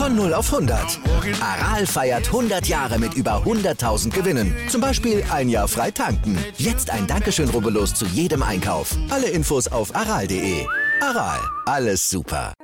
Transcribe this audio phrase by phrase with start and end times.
[0.00, 0.98] Von 0 auf 100.
[1.42, 4.56] Aral feiert 100 Jahre mit über 100.000 Gewinnen.
[4.70, 6.38] Zum Beispiel ein Jahr frei tanken.
[6.56, 8.96] Jetzt ein Dankeschön, rubbellos zu jedem Einkauf.
[9.10, 10.64] Alle Infos auf aral.de.
[11.02, 12.54] Aral, alles super.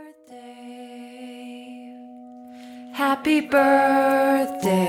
[2.95, 4.87] Happy birthday.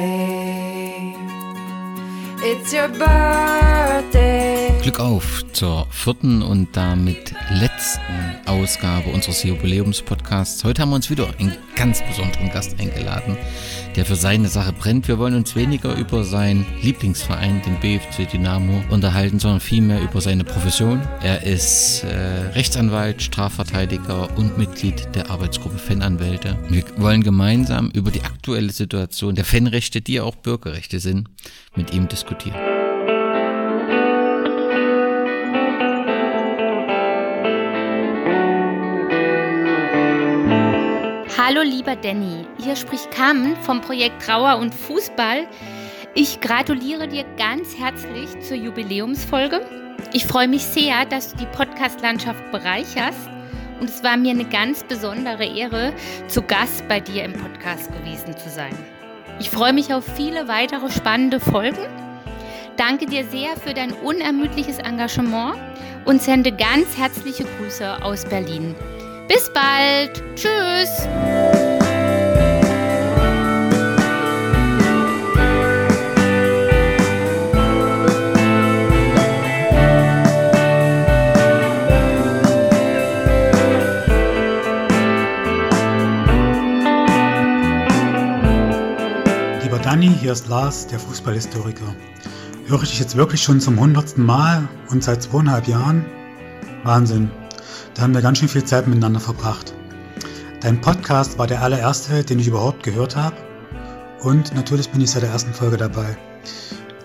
[2.45, 4.66] It's your birthday.
[4.87, 8.01] Glück auf zur vierten und damit letzten
[8.45, 10.63] Ausgabe unseres Jubiläumspodcasts.
[10.63, 13.35] Heute haben wir uns wieder einen ganz besonderen Gast eingeladen,
[13.97, 15.09] der für seine Sache brennt.
[15.09, 20.45] Wir wollen uns weniger über seinen Lieblingsverein, den BFC Dynamo, unterhalten, sondern vielmehr über seine
[20.45, 21.01] Profession.
[21.21, 26.57] Er ist äh, Rechtsanwalt, Strafverteidiger und Mitglied der Arbeitsgruppe Fananwälte.
[26.69, 31.27] Wir wollen gemeinsam über die aktuelle Situation der Fanrechte, die ja auch Bürgerrechte sind,
[31.75, 32.76] mit ihm diskutieren.
[41.47, 45.47] Hallo lieber Danny, hier spricht Carmen vom Projekt Trauer und Fußball.
[46.13, 49.61] Ich gratuliere dir ganz herzlich zur Jubiläumsfolge.
[50.11, 53.29] Ich freue mich sehr, dass du die Podcast-Landschaft bereicherst
[53.79, 55.93] und es war mir eine ganz besondere Ehre,
[56.27, 58.77] zu Gast bei dir im Podcast gewesen zu sein.
[59.39, 61.79] Ich freue mich auf viele weitere spannende Folgen.
[62.75, 65.55] Danke dir sehr für dein unermüdliches Engagement
[66.03, 68.75] und sende ganz herzliche Grüße aus Berlin.
[69.27, 70.23] Bis bald.
[70.35, 71.05] Tschüss.
[89.61, 91.83] Lieber Danny, hier ist Lars, der Fußballhistoriker.
[92.67, 96.05] Höre ich dich jetzt wirklich schon zum hundertsten Mal und seit zweieinhalb Jahren?
[96.83, 97.29] Wahnsinn.
[97.93, 99.73] Da haben wir ganz schön viel Zeit miteinander verbracht.
[100.61, 103.35] Dein Podcast war der allererste, den ich überhaupt gehört habe.
[104.21, 106.17] Und natürlich bin ich seit der ersten Folge dabei.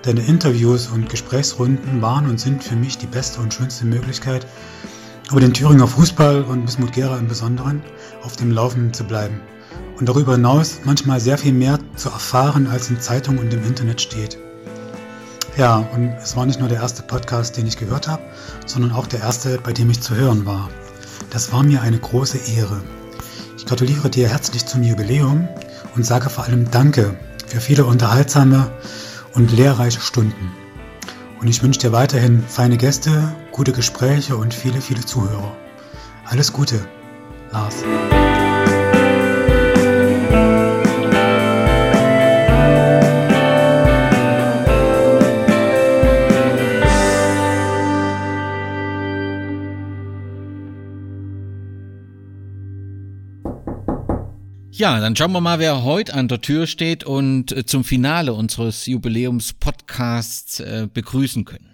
[0.03, 4.47] Deine Interviews und Gesprächsrunden waren und sind für mich die beste und schönste Möglichkeit,
[5.31, 7.83] über den Thüringer Fußball und Bismut Gera im Besonderen
[8.23, 9.41] auf dem Laufenden zu bleiben.
[9.99, 14.01] Und darüber hinaus manchmal sehr viel mehr zu erfahren, als in Zeitungen und im Internet
[14.01, 14.39] steht.
[15.57, 18.23] Ja, und es war nicht nur der erste Podcast, den ich gehört habe,
[18.65, 20.71] sondern auch der erste, bei dem ich zu hören war.
[21.31, 22.81] Das war mir eine große Ehre.
[23.59, 25.49] Ich gratuliere dir herzlich zum Jubiläum
[25.95, 27.15] und sage vor allem Danke
[27.47, 28.71] für viele unterhaltsame
[29.35, 30.53] und lehrreiche Stunden.
[31.41, 35.55] Und ich wünsche dir weiterhin feine Gäste, gute Gespräche und viele, viele Zuhörer.
[36.25, 36.81] Alles Gute,
[37.53, 37.85] Lars.
[54.75, 58.33] Ja, dann schauen wir mal, wer heute an der Tür steht und äh, zum Finale
[58.33, 61.69] unseres Jubiläumspodcasts äh, begrüßen können.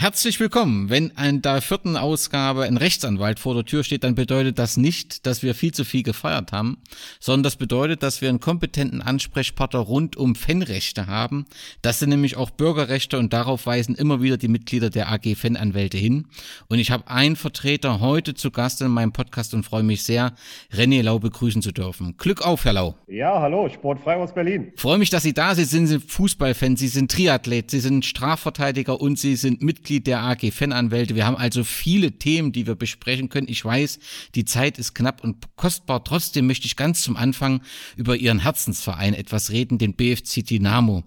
[0.00, 0.90] Herzlich willkommen.
[0.90, 5.26] Wenn an der vierten Ausgabe ein Rechtsanwalt vor der Tür steht, dann bedeutet das nicht,
[5.26, 6.78] dass wir viel zu viel gefeiert haben,
[7.18, 11.46] sondern das bedeutet, dass wir einen kompetenten Ansprechpartner rund um Fanrechte haben.
[11.82, 15.98] Das sind nämlich auch Bürgerrechte und darauf weisen immer wieder die Mitglieder der AG Fananwälte
[15.98, 16.28] hin.
[16.68, 20.32] Und ich habe einen Vertreter heute zu Gast in meinem Podcast und freue mich sehr,
[20.72, 22.16] René Lau begrüßen zu dürfen.
[22.18, 22.94] Glück auf, Herr Lau.
[23.08, 24.70] Ja, hallo, Sportfrei aus Berlin.
[24.76, 25.66] Freue mich, dass Sie da sind.
[25.66, 30.52] Sie sind Fußballfan, Sie sind Triathlet, Sie sind Strafverteidiger und Sie sind Mitglied der AG
[30.52, 31.14] Fananwälte.
[31.14, 33.48] Wir haben also viele Themen, die wir besprechen können.
[33.48, 33.98] Ich weiß,
[34.34, 36.04] die Zeit ist knapp und kostbar.
[36.04, 37.62] Trotzdem möchte ich ganz zum Anfang
[37.96, 41.04] über Ihren Herzensverein etwas reden, den BFC Dynamo.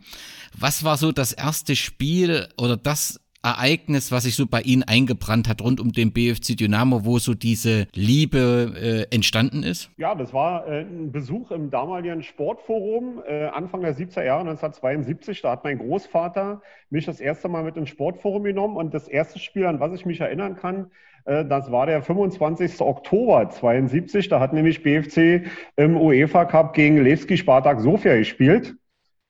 [0.57, 5.49] Was war so das erste Spiel oder das Ereignis, was sich so bei Ihnen eingebrannt
[5.49, 9.89] hat rund um den BFC Dynamo, wo so diese Liebe äh, entstanden ist?
[9.97, 15.41] Ja, das war äh, ein Besuch im damaligen Sportforum äh, Anfang der 70er Jahre 1972.
[15.41, 19.39] Da hat mein Großvater mich das erste Mal mit ins Sportforum genommen und das erste
[19.39, 20.91] Spiel, an was ich mich erinnern kann,
[21.25, 22.81] äh, das war der 25.
[22.81, 24.29] Oktober 72.
[24.29, 28.75] Da hat nämlich BFC im UEFA Cup gegen Levski Spartak Sofia gespielt.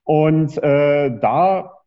[0.04, 1.81] Und äh, da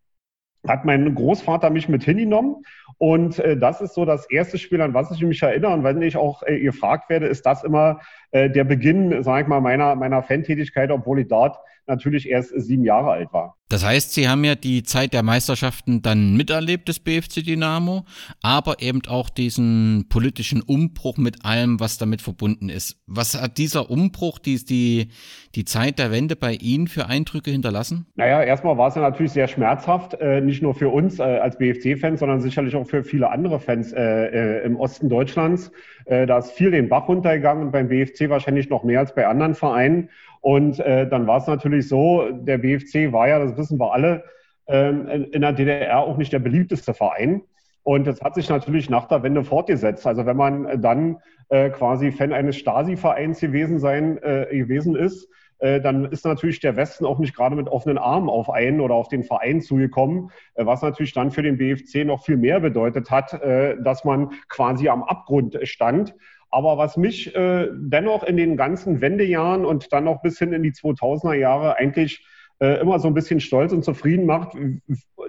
[0.66, 2.64] hat mein Großvater mich mit hingenommen.
[2.98, 5.72] Und äh, das ist so das erste Spiel, an was ich mich erinnere.
[5.72, 8.00] Und wenn ich auch äh, gefragt werde, ist das immer
[8.30, 12.84] äh, der Beginn, sage ich mal, meiner, meiner Fantätigkeit, obwohl ich dort natürlich erst sieben
[12.84, 13.56] Jahre alt war.
[13.70, 18.04] Das heißt, Sie haben ja die Zeit der Meisterschaften dann miterlebt des BFC Dynamo,
[18.42, 23.02] aber eben auch diesen politischen Umbruch mit allem, was damit verbunden ist.
[23.06, 25.08] Was hat dieser Umbruch, die, die,
[25.54, 28.06] die Zeit der Wende bei Ihnen für Eindrücke hinterlassen?
[28.16, 31.56] Naja, erstmal war es ja natürlich sehr schmerzhaft, äh, nicht nur für uns äh, als
[31.56, 35.72] BFC-Fans, sondern sicherlich auch für viele andere Fans äh, äh im Osten Deutschlands.
[36.04, 39.26] Äh, da ist viel den Bach runtergegangen und beim BFC wahrscheinlich noch mehr als bei
[39.26, 40.10] anderen Vereinen.
[40.44, 44.24] Und äh, dann war es natürlich so, der BFC war ja, das wissen wir alle,
[44.66, 47.40] ähm, in der DDR auch nicht der beliebteste Verein.
[47.82, 50.06] Und das hat sich natürlich nach der Wende fortgesetzt.
[50.06, 51.16] Also wenn man dann
[51.48, 55.30] äh, quasi Fan eines Stasi-Vereins gewesen äh, gewesen ist,
[55.60, 58.96] äh, dann ist natürlich der Westen auch nicht gerade mit offenen Armen auf einen oder
[58.96, 63.10] auf den Verein zugekommen, äh, was natürlich dann für den BFC noch viel mehr bedeutet
[63.10, 66.14] hat, äh, dass man quasi am Abgrund stand.
[66.54, 70.62] Aber was mich äh, dennoch in den ganzen Wendejahren und dann noch bis hin in
[70.62, 72.24] die 2000er Jahre eigentlich
[72.60, 74.56] äh, immer so ein bisschen stolz und zufrieden macht,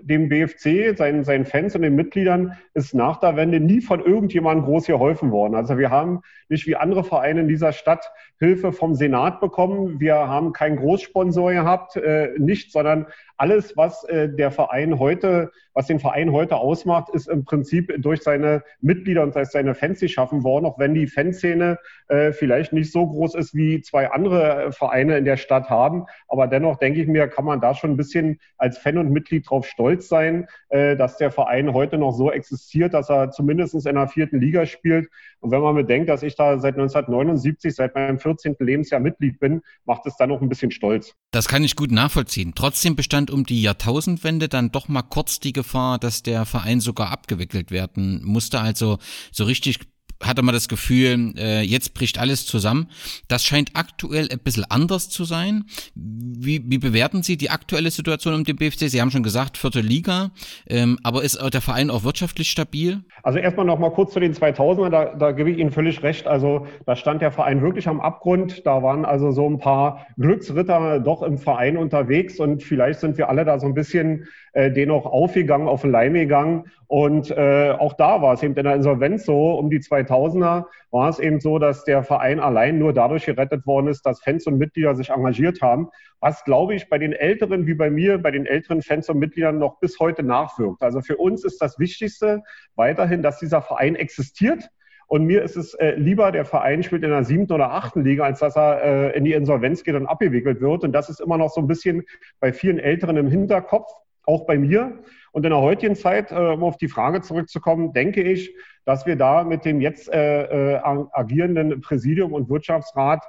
[0.01, 4.65] dem BFC, seinen, seinen Fans und den Mitgliedern ist nach der Wende nie von irgendjemandem
[4.65, 5.55] groß geholfen worden.
[5.55, 9.99] Also wir haben nicht wie andere Vereine in dieser Stadt Hilfe vom Senat bekommen.
[9.99, 13.07] Wir haben keinen Großsponsor gehabt, äh, nicht, sondern
[13.37, 18.21] alles, was äh, der Verein heute, was den Verein heute ausmacht, ist im Prinzip durch
[18.21, 23.07] seine Mitglieder und seine Fans geschaffen worden, auch wenn die Fanszene äh, vielleicht nicht so
[23.07, 26.05] groß ist, wie zwei andere Vereine in der Stadt haben.
[26.27, 29.49] Aber dennoch denke ich mir, kann man da schon ein bisschen als Fan und Mitglied
[29.49, 33.95] drauf stolz sein, äh, dass der Verein heute noch so existiert, dass er zumindest in
[33.95, 35.09] der vierten Liga spielt.
[35.41, 38.55] Und wenn man bedenkt, dass ich da seit 1979, seit meinem 14.
[38.59, 41.13] Lebensjahr Mitglied bin, macht es dann auch ein bisschen stolz.
[41.31, 42.53] Das kann ich gut nachvollziehen.
[42.55, 47.11] Trotzdem bestand um die Jahrtausendwende dann doch mal kurz die Gefahr, dass der Verein sogar
[47.11, 48.59] abgewickelt werden musste.
[48.59, 48.97] Also
[49.31, 49.79] so richtig
[50.23, 52.87] hatte man das Gefühl, äh, jetzt bricht alles zusammen.
[53.27, 55.65] Das scheint aktuell ein bisschen anders zu sein.
[55.95, 58.89] Wie, wie bewerten Sie die aktuelle Situation um den BFC?
[58.89, 60.31] Sie haben schon gesagt, vierte Liga,
[60.67, 63.01] ähm, aber ist der Verein auch wirtschaftlich stabil?
[63.23, 66.27] Also erstmal noch mal kurz zu den 2000er, da, da gebe ich Ihnen völlig recht.
[66.27, 68.65] Also da stand der Verein wirklich am Abgrund.
[68.65, 73.29] Da waren also so ein paar Glücksritter doch im Verein unterwegs und vielleicht sind wir
[73.29, 76.71] alle da so ein bisschen äh, den auch aufgegangen, auf den Leim gegangen.
[76.87, 81.09] Und äh, auch da war es eben in der Insolvenz so, um die 2000er war
[81.09, 84.57] es eben so, dass der Verein allein nur dadurch gerettet worden ist, dass Fans und
[84.57, 85.89] Mitglieder sich engagiert haben,
[86.21, 89.59] was, glaube ich, bei den Älteren wie bei mir, bei den älteren Fans und Mitgliedern
[89.59, 90.81] noch bis heute nachwirkt.
[90.81, 92.41] Also für uns ist das Wichtigste
[92.75, 94.69] weiterhin, dass dieser Verein existiert.
[95.07, 98.23] Und mir ist es äh, lieber, der Verein spielt in der siebten oder achten Liga,
[98.23, 100.85] als dass er äh, in die Insolvenz geht und abgewickelt wird.
[100.85, 102.03] Und das ist immer noch so ein bisschen
[102.39, 103.91] bei vielen Älteren im Hinterkopf
[104.25, 104.99] auch bei mir.
[105.31, 108.55] Und in der heutigen Zeit, äh, um auf die Frage zurückzukommen, denke ich,
[108.85, 110.79] dass wir da mit dem jetzt äh, äh,
[111.11, 113.23] agierenden Präsidium und Wirtschaftsrat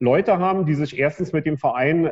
[0.00, 2.10] Leute haben, die sich erstens mit dem Verein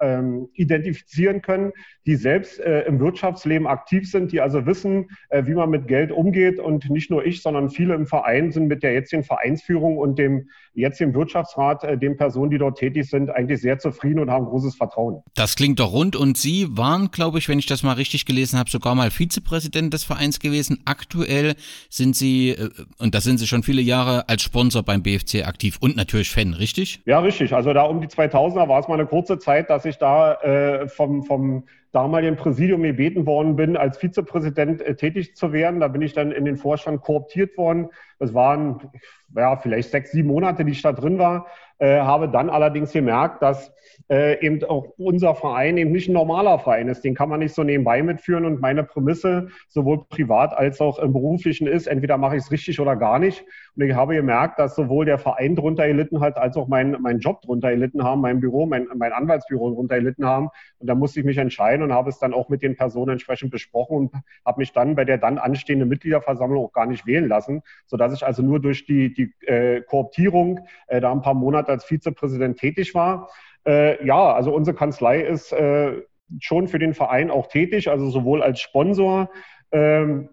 [0.00, 1.72] ähm, identifizieren können,
[2.06, 6.10] die selbst äh, im Wirtschaftsleben aktiv sind, die also wissen, äh, wie man mit Geld
[6.10, 6.58] umgeht.
[6.58, 10.48] Und nicht nur ich, sondern viele im Verein sind mit der jetzigen Vereinsführung und dem
[10.74, 14.76] jetzigen Wirtschaftsrat, äh, den Personen, die dort tätig sind, eigentlich sehr zufrieden und haben großes
[14.76, 15.22] Vertrauen.
[15.34, 16.16] Das klingt doch rund.
[16.16, 19.92] Und Sie waren, glaube ich, wenn ich das mal richtig gelesen habe, sogar mal Vizepräsident
[19.92, 20.80] des Vereins gewesen.
[20.84, 21.54] Aktuell
[21.90, 25.78] sind Sie, äh, und da sind Sie schon viele Jahre als Sponsor beim BFC aktiv
[25.80, 27.02] und natürlich Fan, richtig?
[27.06, 27.52] Ja, richtig.
[27.52, 30.88] Also da um die 2000er war es mal eine kurze Zeit, dass ich da äh,
[30.88, 35.80] vom, vom damaligen Präsidium gebeten worden bin, als Vizepräsident äh, tätig zu werden.
[35.80, 37.88] Da bin ich dann in den Vorstand kooptiert worden.
[38.18, 38.90] Das waren
[39.34, 41.46] ja, vielleicht sechs, sieben Monate, die ich da drin war.
[41.78, 43.72] Äh, habe dann allerdings gemerkt, dass
[44.10, 47.04] äh, eben auch unser Verein eben nicht ein normaler Verein ist.
[47.04, 48.44] Den kann man nicht so nebenbei mitführen.
[48.44, 52.80] Und meine Prämisse, sowohl privat als auch im beruflichen ist, entweder mache ich es richtig
[52.80, 53.44] oder gar nicht.
[53.76, 57.18] Und ich habe gemerkt, dass sowohl der Verein drunter gelitten hat, als auch mein, mein
[57.18, 60.48] Job drunter gelitten haben, mein Büro, mein, mein Anwaltsbüro drunter gelitten haben.
[60.78, 63.50] Und da musste ich mich entscheiden und habe es dann auch mit den Personen entsprechend
[63.50, 67.62] besprochen und habe mich dann bei der dann anstehenden Mitgliederversammlung auch gar nicht wählen lassen,
[67.86, 71.84] sodass ich also nur durch die, die äh, Kooptierung äh, da ein paar Monate als
[71.84, 73.28] Vizepräsident tätig war.
[73.66, 76.02] Äh, ja, also unsere Kanzlei ist äh,
[76.40, 79.30] schon für den Verein auch tätig, also sowohl als Sponsor
[79.72, 80.30] ähm,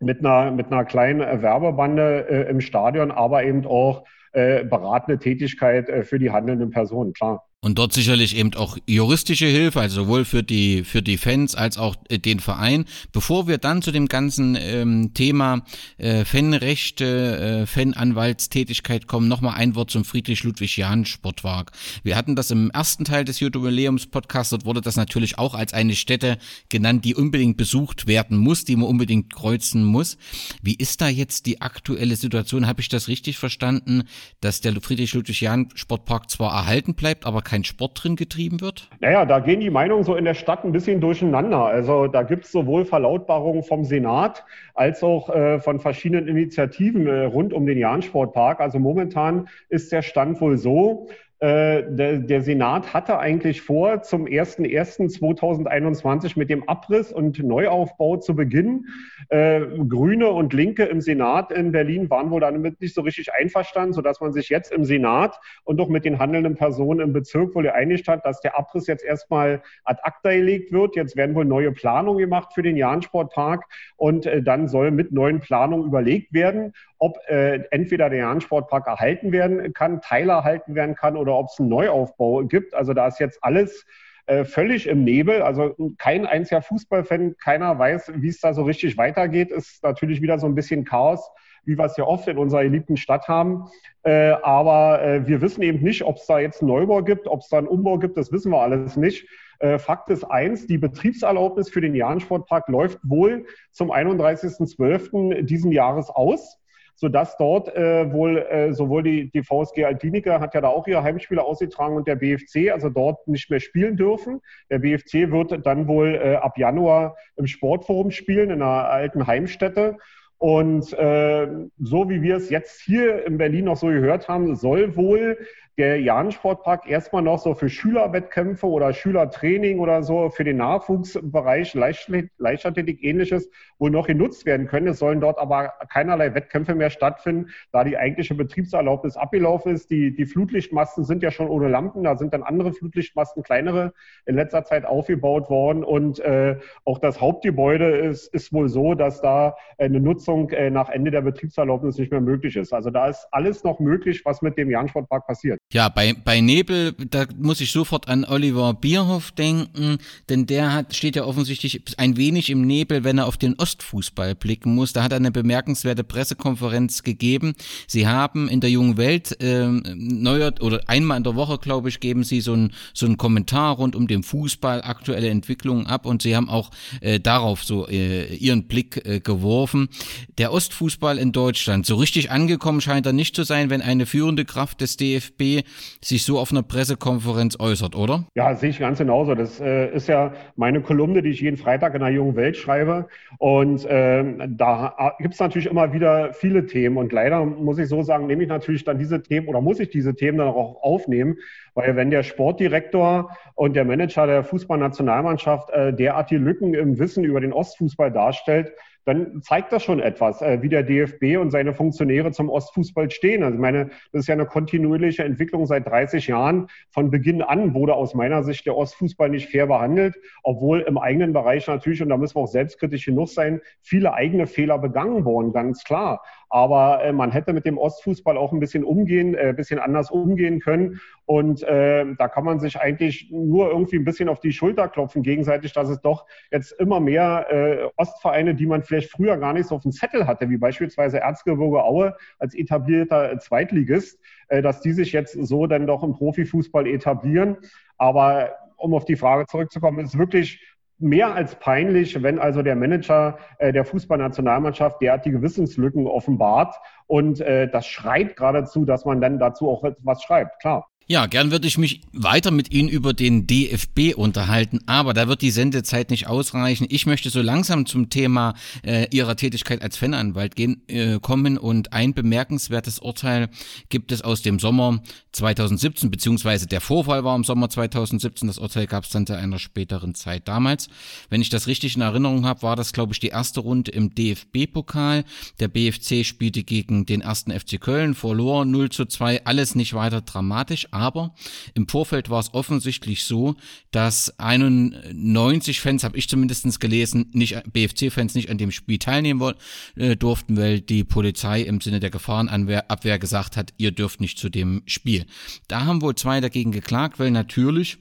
[0.00, 5.88] mit, einer, mit einer kleinen Werbebande äh, im Stadion, aber eben auch äh, beratende Tätigkeit
[5.88, 7.47] äh, für die handelnden Personen, klar.
[7.60, 11.76] Und dort sicherlich eben auch juristische Hilfe, also sowohl für die für die Fans als
[11.76, 12.84] auch äh, den Verein.
[13.10, 15.64] Bevor wir dann zu dem ganzen ähm, Thema
[15.96, 21.72] äh, Fanrechte, äh, Fananwaltstätigkeit kommen, nochmal ein Wort zum Friedrich-Ludwig-Jahn-Sportpark.
[22.04, 25.96] Wir hatten das im ersten Teil des Jubiläums-Podcasts, dort wurde das natürlich auch als eine
[25.96, 26.38] Stätte
[26.68, 30.16] genannt, die unbedingt besucht werden muss, die man unbedingt kreuzen muss.
[30.62, 32.68] Wie ist da jetzt die aktuelle Situation?
[32.68, 34.04] Habe ich das richtig verstanden,
[34.40, 38.90] dass der Friedrich-Ludwig-Jahn-Sportpark zwar erhalten bleibt, aber kein Sport drin getrieben wird?
[39.00, 41.64] Naja, da gehen die Meinungen so in der Stadt ein bisschen durcheinander.
[41.64, 47.24] Also da gibt es sowohl Verlautbarungen vom Senat als auch äh, von verschiedenen Initiativen äh,
[47.24, 48.60] rund um den Jahn-Sportpark.
[48.60, 51.08] Also momentan ist der Stand wohl so,
[51.40, 58.34] äh, der, der, Senat hatte eigentlich vor, zum 01.01.2021 mit dem Abriss und Neuaufbau zu
[58.34, 58.86] beginnen.
[59.28, 63.92] Äh, Grüne und Linke im Senat in Berlin waren wohl damit nicht so richtig einverstanden,
[63.92, 67.62] sodass man sich jetzt im Senat und auch mit den handelnden Personen im Bezirk wohl
[67.62, 70.96] geeinigt hat, dass der Abriss jetzt erstmal ad acta gelegt wird.
[70.96, 73.64] Jetzt werden wohl neue Planungen gemacht für den Jahn-Sportpark
[73.96, 79.32] und äh, dann soll mit neuen Planungen überlegt werden, ob äh, entweder der Jahn-Sportpark erhalten
[79.32, 82.74] werden kann, Teile erhalten werden kann oder ob es einen Neuaufbau gibt.
[82.74, 83.86] Also da ist jetzt alles
[84.26, 85.42] äh, völlig im Nebel.
[85.42, 89.50] Also kein einziger Fußballfan, keiner weiß, wie es da so richtig weitergeht.
[89.50, 91.30] Ist natürlich wieder so ein bisschen Chaos,
[91.64, 93.68] wie wir es ja oft in unserer geliebten Stadt haben.
[94.02, 97.40] Äh, aber äh, wir wissen eben nicht, ob es da jetzt einen Neubau gibt, ob
[97.40, 99.26] es da einen Umbau gibt, das wissen wir alles nicht.
[99.60, 105.42] Äh, Fakt ist eins, die Betriebserlaubnis für den Jahn-Sportpark läuft wohl zum 31.12.
[105.42, 106.58] diesen Jahres aus
[106.98, 111.04] sodass dort äh, wohl äh, sowohl die, die VSG Aldinica hat ja da auch ihre
[111.04, 114.40] Heimspiele ausgetragen und der BFC, also dort nicht mehr spielen dürfen.
[114.68, 119.96] Der BFC wird dann wohl äh, ab Januar im Sportforum spielen, in einer alten Heimstätte.
[120.38, 124.96] Und äh, so wie wir es jetzt hier in Berlin noch so gehört haben, soll
[124.96, 125.38] wohl
[125.78, 133.04] der Jahn-Sportpark erstmal noch so für Schülerwettkämpfe oder Schülertraining oder so für den Nachwuchsbereich, Leichtathletik
[133.04, 134.88] ähnliches, wohl noch genutzt werden können.
[134.88, 139.88] Es sollen dort aber keinerlei Wettkämpfe mehr stattfinden, da die eigentliche Betriebserlaubnis abgelaufen ist.
[139.90, 143.92] Die, die Flutlichtmasten sind ja schon ohne Lampen, da sind dann andere Flutlichtmasten, kleinere,
[144.26, 145.84] in letzter Zeit aufgebaut worden.
[145.84, 150.88] Und äh, auch das Hauptgebäude ist, ist wohl so, dass da eine Nutzung äh, nach
[150.88, 152.72] Ende der Betriebserlaubnis nicht mehr möglich ist.
[152.72, 155.60] Also da ist alles noch möglich, was mit dem Jahn-Sportpark passiert.
[155.70, 159.98] Ja, bei, bei Nebel, da muss ich sofort an Oliver Bierhoff denken,
[160.30, 164.34] denn der hat, steht ja offensichtlich ein wenig im Nebel, wenn er auf den Ostfußball
[164.34, 164.94] blicken muss.
[164.94, 167.52] Da hat er eine bemerkenswerte Pressekonferenz gegeben.
[167.86, 172.00] Sie haben in der jungen Welt äh, neuer oder einmal in der Woche, glaube ich,
[172.00, 176.22] geben sie so einen so einen Kommentar rund um den Fußball, aktuelle Entwicklungen ab und
[176.22, 176.70] sie haben auch
[177.02, 179.90] äh, darauf so äh, ihren Blick äh, geworfen.
[180.38, 184.46] Der Ostfußball in Deutschland, so richtig angekommen scheint er nicht zu sein, wenn eine führende
[184.46, 185.57] Kraft des DFB
[186.02, 188.24] sich so auf einer Pressekonferenz äußert, oder?
[188.34, 189.34] Ja, sehe ich ganz genauso.
[189.34, 193.08] Das äh, ist ja meine Kolumne, die ich jeden Freitag in der jungen Welt schreibe.
[193.38, 196.96] Und äh, da gibt es natürlich immer wieder viele Themen.
[196.96, 199.90] Und leider muss ich so sagen, nehme ich natürlich dann diese Themen oder muss ich
[199.90, 201.36] diese Themen dann auch aufnehmen,
[201.74, 207.40] weil wenn der Sportdirektor und der Manager der Fußballnationalmannschaft äh, derartige Lücken im Wissen über
[207.40, 208.72] den Ostfußball darstellt,
[209.08, 213.42] dann zeigt das schon etwas, äh, wie der DFB und seine Funktionäre zum Ostfußball stehen.
[213.42, 216.66] Also ich meine, das ist ja eine kontinuierliche Entwicklung seit 30 Jahren.
[216.90, 221.32] Von Beginn an wurde aus meiner Sicht der Ostfußball nicht fair behandelt, obwohl im eigenen
[221.32, 225.54] Bereich natürlich, und da müssen wir auch selbstkritisch genug sein, viele eigene Fehler begangen wurden,
[225.54, 226.22] ganz klar.
[226.50, 230.60] Aber äh, man hätte mit dem Ostfußball auch ein bisschen umgehen, äh, bisschen anders umgehen
[230.60, 231.00] können.
[231.26, 235.22] Und äh, da kann man sich eigentlich nur irgendwie ein bisschen auf die Schulter klopfen
[235.22, 239.68] gegenseitig, dass es doch jetzt immer mehr äh, Ostvereine, die man vielleicht früher gar nicht
[239.68, 244.92] so auf dem Zettel hatte, wie beispielsweise Erzgebirge Aue als etablierter Zweitligist, äh, dass die
[244.92, 247.58] sich jetzt so dann doch im Profifußball etablieren.
[247.98, 250.62] Aber um auf die Frage zurückzukommen, ist wirklich
[250.98, 256.74] mehr als peinlich, wenn also der Manager äh, der Fußballnationalmannschaft derartige Wissenslücken offenbart.
[257.06, 260.88] Und äh, das schreit geradezu, dass man dann dazu auch was schreibt, klar.
[261.10, 265.40] Ja, gern würde ich mich weiter mit Ihnen über den DFB unterhalten, aber da wird
[265.40, 266.86] die Sendezeit nicht ausreichen.
[266.90, 271.94] Ich möchte so langsam zum Thema äh, Ihrer Tätigkeit als Fananwalt gehen, äh, kommen und
[271.94, 273.48] ein bemerkenswertes Urteil
[273.88, 278.86] gibt es aus dem Sommer 2017, beziehungsweise der Vorfall war im Sommer 2017, das Urteil
[278.86, 280.88] gab es dann zu einer späteren Zeit damals.
[281.30, 284.14] Wenn ich das richtig in Erinnerung habe, war das, glaube ich, die erste Runde im
[284.14, 285.24] DFB-Pokal.
[285.58, 290.20] Der BFC spielte gegen den ersten FC Köln, verlor 0 zu 2, alles nicht weiter
[290.20, 291.34] dramatisch, aber
[291.74, 293.54] im Vorfeld war es offensichtlich so,
[293.90, 299.54] dass 91 Fans, habe ich zumindest gelesen, nicht BFC-Fans nicht an dem Spiel teilnehmen
[299.96, 304.48] äh, durften, weil die Polizei im Sinne der Gefahrenabwehr gesagt hat, ihr dürft nicht zu
[304.48, 305.24] dem Spiel.
[305.68, 307.98] Da haben wohl zwei dagegen geklagt, weil natürlich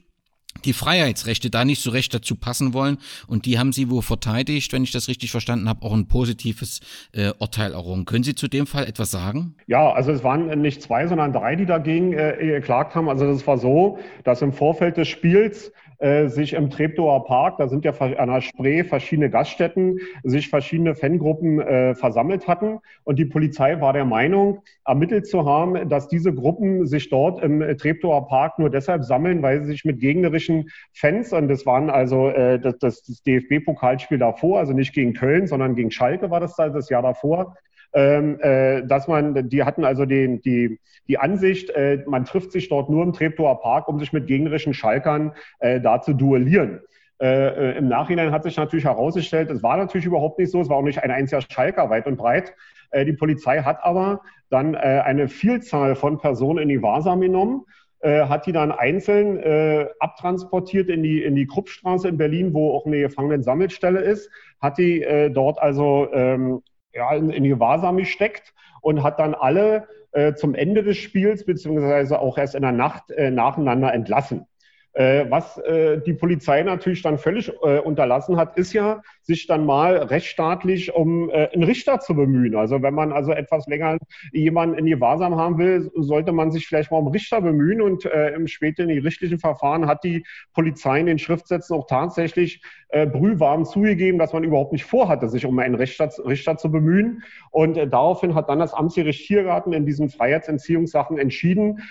[0.66, 2.98] die Freiheitsrechte da nicht so recht dazu passen wollen.
[3.28, 6.82] Und die haben sie wohl verteidigt, wenn ich das richtig verstanden habe, auch ein positives
[7.14, 8.06] äh, Urteil errungen.
[8.06, 9.56] Können Sie zu dem Fall etwas sagen?
[9.68, 13.10] Ja, also es waren nicht zwei, sondern drei, die dagegen äh, geklagt haben.
[13.10, 17.68] Also das war so, dass im Vorfeld des Spiels äh, sich im Treptower Park, da
[17.68, 22.80] sind ja an der Spree verschiedene Gaststätten, sich verschiedene Fangruppen äh, versammelt hatten.
[23.04, 27.60] Und die Polizei war der Meinung, ermittelt zu haben, dass diese Gruppen sich dort im
[27.78, 32.30] Treptower Park nur deshalb sammeln, weil sie sich mit gegnerischen Fans, und das waren also
[32.30, 36.70] äh, das, das, DFB-Pokalspiel davor, also nicht gegen Köln, sondern gegen Schalke war das da,
[36.70, 37.56] das Jahr davor,
[37.98, 42.70] ähm, äh, dass man, die hatten also den, die, die Ansicht, äh, man trifft sich
[42.70, 46.82] dort nur im Treptower Park, um sich mit gegnerischen Schalkern äh, da zu duellieren.
[47.20, 50.78] Äh, Im Nachhinein hat sich natürlich herausgestellt, es war natürlich überhaupt nicht so, es war
[50.78, 52.54] auch nicht ein einziger Schalker weit und breit.
[52.92, 57.66] Äh, die Polizei hat aber dann äh, eine Vielzahl von Personen in die Wahrsam genommen,
[58.00, 63.00] hat die dann einzeln abtransportiert in die, in die Kruppstraße in Berlin, wo auch eine
[63.00, 64.30] Gefangenen-Sammelstelle ist,
[64.62, 66.62] hat die dort also ähm,
[66.94, 72.20] ja, in, in Gewahrsam gesteckt und hat dann alle äh, zum Ende des Spiels beziehungsweise
[72.20, 74.48] auch erst in der Nacht äh, nacheinander entlassen.
[74.94, 79.66] Äh, was äh, die Polizei natürlich dann völlig äh, unterlassen hat, ist ja, sich dann
[79.66, 82.56] mal rechtsstaatlich um einen Richter zu bemühen.
[82.56, 83.98] Also wenn man also etwas länger
[84.32, 87.82] jemanden in die Wahrsam haben will, sollte man sich vielleicht mal um Richter bemühen.
[87.82, 94.18] Und im späteren gerichtlichen Verfahren hat die Polizei in den Schriftsätzen auch tatsächlich brühwarm zugegeben,
[94.18, 97.22] dass man überhaupt nicht vorhatte, sich um einen Richter, Richter zu bemühen.
[97.52, 101.82] Und daraufhin hat dann das Amtsgericht Tiergarten in diesen Freiheitsentziehungssachen entschieden,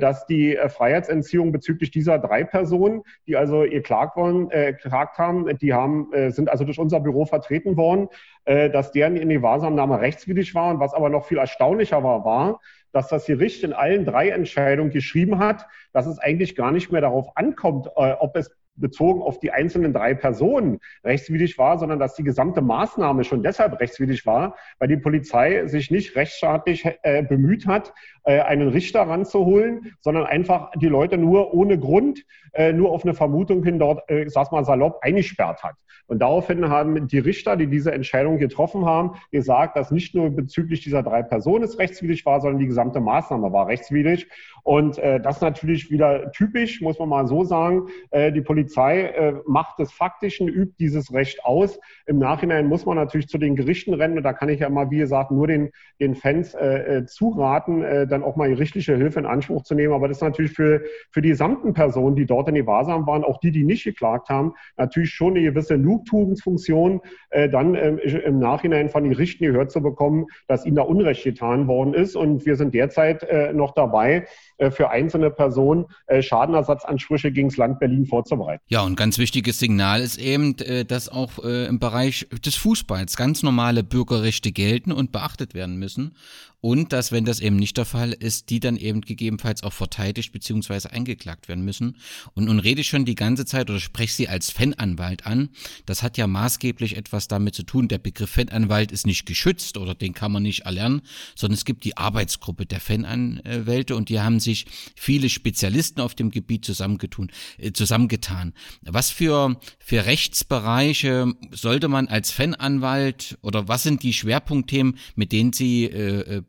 [0.00, 5.46] dass die Freiheitsentziehung bezüglich dieser drei Personen, die also ihr klagt, wollen, äh, geklagt haben,
[5.58, 8.08] die haben, äh, sind also durch unser Büro vertreten worden,
[8.44, 10.70] äh, dass deren in die Wahrsamnahme rechtswidrig war.
[10.72, 12.60] Und was aber noch viel erstaunlicher war, war,
[12.92, 17.00] dass das Gericht in allen drei Entscheidungen geschrieben hat, dass es eigentlich gar nicht mehr
[17.00, 22.14] darauf ankommt, äh, ob es bezogen auf die einzelnen drei Personen rechtswidrig war, sondern dass
[22.14, 27.66] die gesamte Maßnahme schon deshalb rechtswidrig war, weil die Polizei sich nicht rechtsstaatlich äh, bemüht
[27.66, 27.92] hat,
[28.24, 33.14] äh, einen Richter ranzuholen, sondern einfach die Leute nur ohne Grund, äh, nur auf eine
[33.14, 35.76] Vermutung hin dort, äh, ich sag's mal salopp, eingesperrt hat.
[36.08, 40.82] Und daraufhin haben die Richter, die diese Entscheidung getroffen haben, gesagt, dass nicht nur bezüglich
[40.82, 44.26] dieser drei Personen es rechtswidrig war, sondern die gesamte Maßnahme war rechtswidrig.
[44.62, 47.88] Und äh, das natürlich wieder typisch, muss man mal so sagen.
[48.10, 51.78] Äh, die Polizei äh, macht des Faktischen, übt dieses Recht aus.
[52.06, 54.18] Im Nachhinein muss man natürlich zu den Gerichten rennen.
[54.18, 55.70] Und da kann ich ja mal, wie gesagt, nur den,
[56.00, 59.94] den Fans äh, äh zuraten, äh, dann auch mal gerichtliche Hilfe in Anspruch zu nehmen.
[59.94, 63.24] Aber das ist natürlich für, für die gesamten Personen, die dort in die Wahrsam waren,
[63.24, 68.38] auch die, die nicht geklagt haben, natürlich schon eine gewisse Genugtuungsfunktion, äh, dann ähm, im
[68.38, 72.16] Nachhinein von den Gerichten gehört zu bekommen, dass ihnen da Unrecht getan worden ist.
[72.16, 74.26] Und wir sind derzeit äh, noch dabei,
[74.70, 78.62] für einzelne Personen äh, Schadenersatzansprüche gegen das Land Berlin vorzubereiten.
[78.68, 83.42] Ja, und ganz wichtiges Signal ist eben, äh, dass auch im Bereich des Fußballs ganz
[83.42, 86.14] normale Bürgerrechte gelten und beachtet werden müssen.
[86.60, 90.32] Und dass, wenn das eben nicht der Fall ist, die dann eben gegebenenfalls auch verteidigt
[90.32, 90.88] bzw.
[90.88, 91.96] eingeklagt werden müssen.
[92.34, 95.50] Und nun rede ich schon die ganze Zeit oder spreche sie als Fananwalt an.
[95.86, 97.86] Das hat ja maßgeblich etwas damit zu tun.
[97.86, 101.02] Der Begriff Fananwalt ist nicht geschützt oder den kann man nicht erlernen,
[101.36, 104.47] sondern es gibt die Arbeitsgruppe der Fananwälte und die haben sich
[104.94, 108.52] viele Spezialisten auf dem Gebiet zusammengetun, äh, zusammengetan.
[108.82, 115.52] Was für, für Rechtsbereiche sollte man als Fananwalt oder was sind die Schwerpunktthemen, mit denen
[115.52, 116.42] Sie äh, äh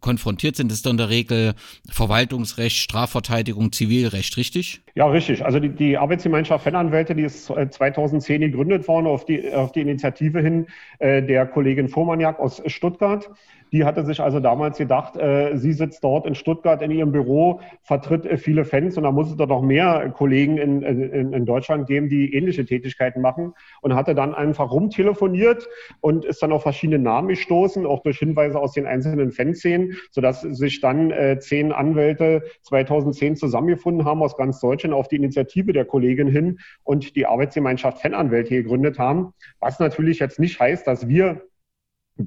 [0.00, 1.54] konfrontiert sind, das ist doch in der Regel
[1.88, 4.82] Verwaltungsrecht, Strafverteidigung, Zivilrecht, richtig?
[4.94, 5.44] Ja, richtig.
[5.44, 9.80] Also die, die Arbeitsgemeinschaft Fananwälte, die ist 2010 äh, gegründet worden auf die, auf die
[9.80, 10.66] Initiative hin
[10.98, 13.30] äh, der Kollegin Vormaniak aus Stuttgart.
[13.72, 17.60] Die hatte sich also damals gedacht, äh, sie sitzt dort in Stuttgart in ihrem Büro,
[17.82, 21.46] vertritt äh, viele Fans und da muss es doch noch mehr Kollegen in, in, in
[21.46, 25.68] Deutschland geben, die ähnliche Tätigkeiten machen und hatte dann einfach rumtelefoniert
[26.00, 30.40] und ist dann auf verschiedene Namen gestoßen, auch durch Hinweise aus den einzelnen Fanszenen, sodass
[30.40, 35.84] sich dann äh, zehn Anwälte 2010 zusammengefunden haben aus ganz Deutschland auf die Initiative der
[35.84, 39.32] Kollegin hin und die Arbeitsgemeinschaft Fananwälte gegründet haben.
[39.58, 41.42] Was natürlich jetzt nicht heißt, dass wir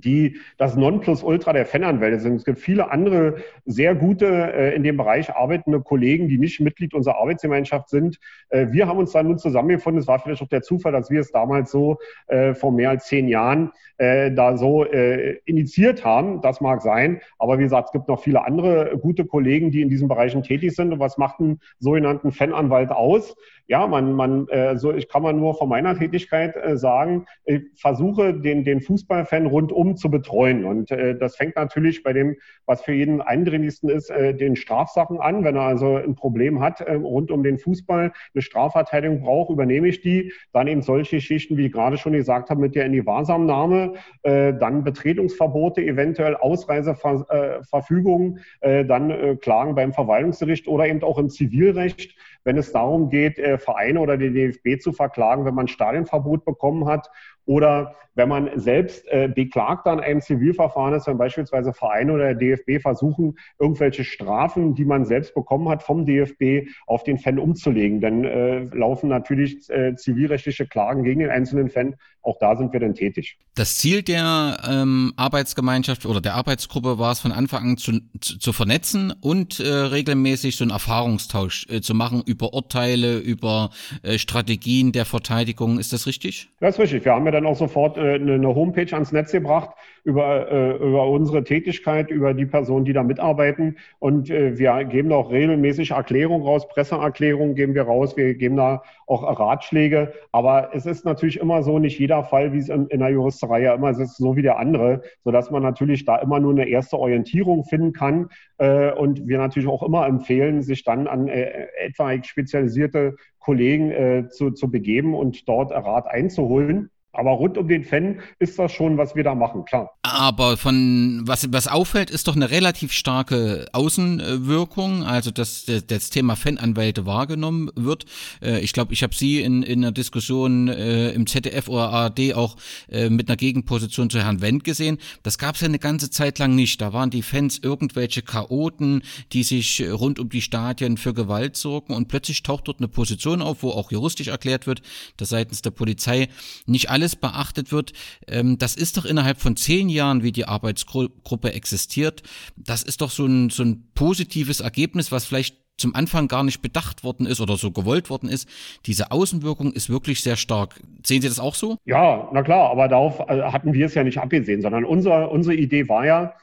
[0.01, 2.36] die das Nonplusultra der Fananwälte sind.
[2.36, 6.93] Es gibt viele andere sehr gute äh, in dem Bereich arbeitende Kollegen, die nicht Mitglied
[6.93, 8.19] unserer Arbeitsgemeinschaft sind.
[8.49, 10.01] Äh, wir haben uns dann nun zusammengefunden.
[10.01, 13.08] Es war vielleicht auch der Zufall, dass wir es damals so äh, vor mehr als
[13.08, 16.41] zehn Jahren äh, da so äh, initiiert haben.
[16.41, 17.21] Das mag sein.
[17.39, 20.75] Aber wie gesagt, es gibt noch viele andere gute Kollegen, die in diesen Bereichen tätig
[20.75, 20.93] sind.
[20.93, 23.36] Und was macht einen sogenannten Fananwalt aus?
[23.67, 28.34] ja, man, man, äh, so ich kann man nur von meiner Tätigkeit sagen, ich versuche
[28.34, 30.65] den, den Fußballfan rundum rundum zu betreuen.
[30.65, 35.19] Und äh, das fängt natürlich bei dem, was für jeden eindringlichsten ist, äh, den Strafsachen
[35.19, 35.43] an.
[35.43, 39.88] Wenn er also ein Problem hat äh, rund um den Fußball, eine Strafverteidigung braucht, übernehme
[39.88, 40.34] ich die.
[40.54, 43.93] Dann eben solche Schichten, wie ich gerade schon gesagt habe, mit der in die Wahrsamnahme,
[44.24, 51.30] äh, dann Betretungsverbote, eventuell Ausreiseverfügungen, äh, dann äh, Klagen beim Verwaltungsgericht oder eben auch im
[51.30, 52.15] Zivilrecht
[52.46, 57.10] wenn es darum geht, Vereine oder den DFB zu verklagen, wenn man Stadionverbot bekommen hat
[57.45, 62.36] oder wenn man selbst äh, beklagt an einem Zivilverfahren ist, wenn beispielsweise Vereine oder der
[62.36, 68.01] DFB versuchen, irgendwelche Strafen, die man selbst bekommen hat vom DFB, auf den Fan umzulegen.
[68.01, 71.95] Dann äh, laufen natürlich äh, zivilrechtliche Klagen gegen den einzelnen Fan.
[72.21, 73.38] Auch da sind wir dann tätig.
[73.56, 78.39] Das Ziel der ähm, Arbeitsgemeinschaft oder der Arbeitsgruppe war es von Anfang an zu, zu,
[78.39, 83.71] zu vernetzen und äh, regelmäßig so einen Erfahrungstausch äh, zu machen über Urteile, über
[84.03, 85.79] äh, Strategien der Verteidigung.
[85.79, 86.49] Ist das richtig?
[86.62, 87.03] Das ist richtig.
[87.03, 91.08] Wir haben ja dann auch sofort äh, eine Homepage ans Netz gebracht über, äh, über
[91.10, 93.78] unsere Tätigkeit, über die Personen, die da mitarbeiten.
[94.00, 98.58] Und äh, wir geben da auch regelmäßig Erklärungen raus, Presseerklärungen geben wir raus, wir geben
[98.58, 100.13] da auch Ratschläge.
[100.32, 103.62] Aber es ist natürlich immer so, nicht jeder Fall, wie es in, in der Juristerei
[103.62, 106.98] ja immer ist, so wie der andere, sodass man natürlich da immer nur eine erste
[106.98, 108.30] Orientierung finden kann.
[108.58, 114.28] Äh, und wir natürlich auch immer empfehlen, sich dann an äh, etwaig spezialisierte Kollegen äh,
[114.30, 116.89] zu, zu begeben und dort Rat einzuholen.
[117.15, 119.91] Aber rund um den Fan ist das schon, was wir da machen, klar.
[120.02, 126.36] Aber von was, was auffällt, ist doch eine relativ starke Außenwirkung, also dass das Thema
[126.36, 128.06] Fananwälte wahrgenommen wird.
[128.41, 132.34] Äh, ich glaube, ich habe Sie in, in einer Diskussion äh, im ZDF oder ARD
[132.34, 132.58] auch
[132.89, 134.97] äh, mit einer Gegenposition zu Herrn Wendt gesehen.
[135.21, 136.82] Das gab es ja eine ganze Zeit lang nicht.
[136.82, 141.93] Da waren die Fans irgendwelche Chaoten, die sich rund um die Stadien für Gewalt sorgen
[141.93, 144.82] und plötzlich taucht dort eine Position auf, wo auch juristisch erklärt wird,
[145.17, 146.28] dass seitens der Polizei
[146.65, 147.91] nicht alle alles beachtet wird.
[148.29, 152.23] Ähm, das ist doch innerhalb von zehn Jahren, wie die Arbeitsgruppe existiert,
[152.55, 156.61] das ist doch so ein, so ein positives Ergebnis, was vielleicht zum Anfang gar nicht
[156.61, 158.47] bedacht worden ist oder so gewollt worden ist.
[158.85, 160.79] Diese Außenwirkung ist wirklich sehr stark.
[161.05, 161.77] Sehen Sie das auch so?
[161.83, 165.55] Ja, na klar, aber darauf äh, hatten wir es ja nicht abgesehen, sondern unser, unsere
[165.55, 166.35] Idee war ja,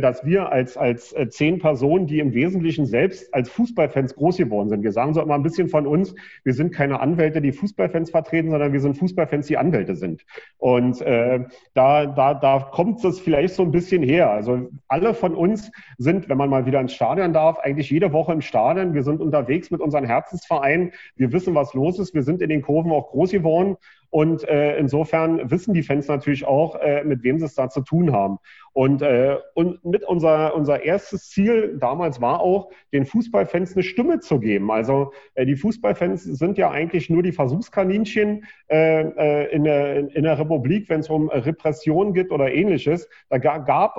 [0.00, 4.68] dass wir als, als äh, zehn Personen, die im Wesentlichen selbst als Fußballfans groß geworden
[4.68, 8.10] sind, wir sagen so immer ein bisschen von uns, wir sind keine Anwälte, die Fußballfans
[8.10, 10.24] vertreten, sondern wir sind Fußballfans, die Anwälte sind.
[10.58, 14.30] Und äh, da, da, da kommt es vielleicht so ein bisschen her.
[14.30, 18.32] Also alle von uns sind, wenn man mal wieder ins Stadion darf, eigentlich jede Woche
[18.32, 18.94] im Stadion.
[18.94, 20.92] Wir sind unterwegs mit unseren Herzensvereinen.
[21.16, 22.14] Wir wissen, was los ist.
[22.14, 23.76] Wir sind in den Kurven auch groß geworden.
[24.10, 27.82] Und äh, insofern wissen die Fans natürlich auch, äh, mit wem sie es da zu
[27.82, 28.38] tun haben.
[28.78, 34.20] Und, äh, und mit unser, unser erstes Ziel damals war auch, den Fußballfans eine Stimme
[34.20, 34.70] zu geben.
[34.70, 40.22] Also äh, die Fußballfans sind ja eigentlich nur die Versuchskaninchen äh, äh in, der, in
[40.22, 43.08] der Republik, wenn es um Repression geht oder ähnliches.
[43.30, 43.96] Da gab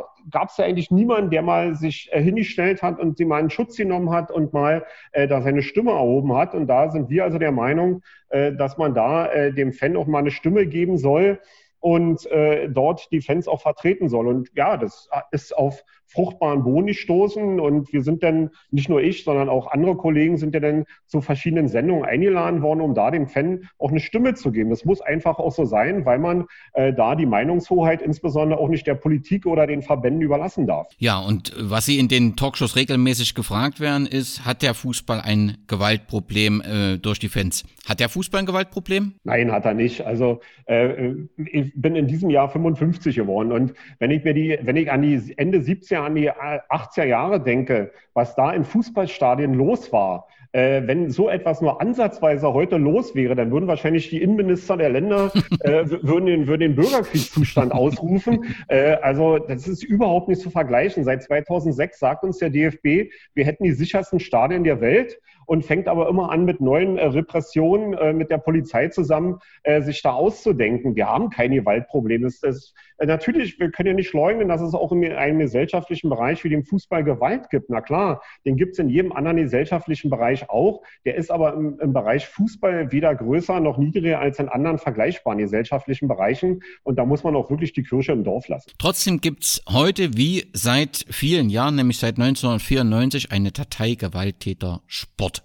[0.48, 4.12] es ja eigentlich niemanden, der mal sich hingestellt hat und sie mal einen Schutz genommen
[4.12, 6.56] hat und mal da seine Stimme erhoben hat.
[6.56, 10.32] Und da sind wir also der Meinung, dass man da dem Fan auch mal eine
[10.32, 11.40] Stimme geben soll
[11.80, 14.28] und äh, dort die Fans auch vertreten soll.
[14.28, 19.24] Und ja, das ist auf fruchtbaren Boden gestoßen und wir sind dann, nicht nur ich,
[19.24, 23.28] sondern auch andere Kollegen sind ja dann zu verschiedenen Sendungen eingeladen worden, um da dem
[23.28, 24.70] Fan auch eine Stimme zu geben.
[24.70, 28.88] Das muss einfach auch so sein, weil man äh, da die Meinungshoheit insbesondere auch nicht
[28.88, 30.88] der Politik oder den Verbänden überlassen darf.
[30.98, 35.58] Ja, und was Sie in den Talkshows regelmäßig gefragt werden, ist, hat der Fußball ein
[35.68, 37.64] Gewaltproblem äh, durch die Fans?
[37.88, 39.14] Hat der Fußball ein Gewaltproblem?
[39.24, 40.02] Nein, hat er nicht.
[40.02, 44.76] Also äh, ich bin in diesem Jahr 55 geworden und wenn ich mir die, wenn
[44.76, 49.92] ich an die Ende 70er an die 80er Jahre denke, was da in Fußballstadien los
[49.92, 54.78] war, äh, wenn so etwas nur ansatzweise heute los wäre, dann würden wahrscheinlich die Innenminister
[54.78, 55.32] der Länder
[55.62, 58.46] äh, würden, den, würden den Bürgerkriegszustand ausrufen.
[58.68, 61.04] Äh, also das ist überhaupt nicht zu vergleichen.
[61.04, 65.88] Seit 2006 sagt uns der DFB, wir hätten die sichersten Stadien der Welt und fängt
[65.88, 70.12] aber immer an, mit neuen äh, Repressionen äh, mit der Polizei zusammen äh, sich da
[70.12, 70.96] auszudenken.
[70.96, 72.22] Wir haben kein Gewaltproblem.
[72.22, 76.12] Das, das, äh, natürlich, wir können ja nicht leugnen, dass es auch in einem gesellschaftlichen
[76.12, 77.72] Bereich wie dem Fußball Gewalt gibt.
[77.72, 80.84] Na klar, den gibt es in jedem anderen gesellschaftlichen Bereich auch.
[81.04, 85.40] Der ist aber im, im Bereich Fußball weder größer noch niedriger als in anderen vergleichbaren
[85.40, 86.62] gesellschaftlichen Bereichen.
[86.84, 88.70] Und da muss man auch wirklich die Kirche im Dorf lassen.
[88.78, 95.39] Trotzdem gibt es heute wie seit vielen Jahren, nämlich seit 1994, eine Datei Gewalttäter Sport.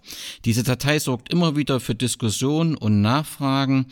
[0.45, 3.87] Diese Datei sorgt immer wieder für Diskussionen und Nachfragen.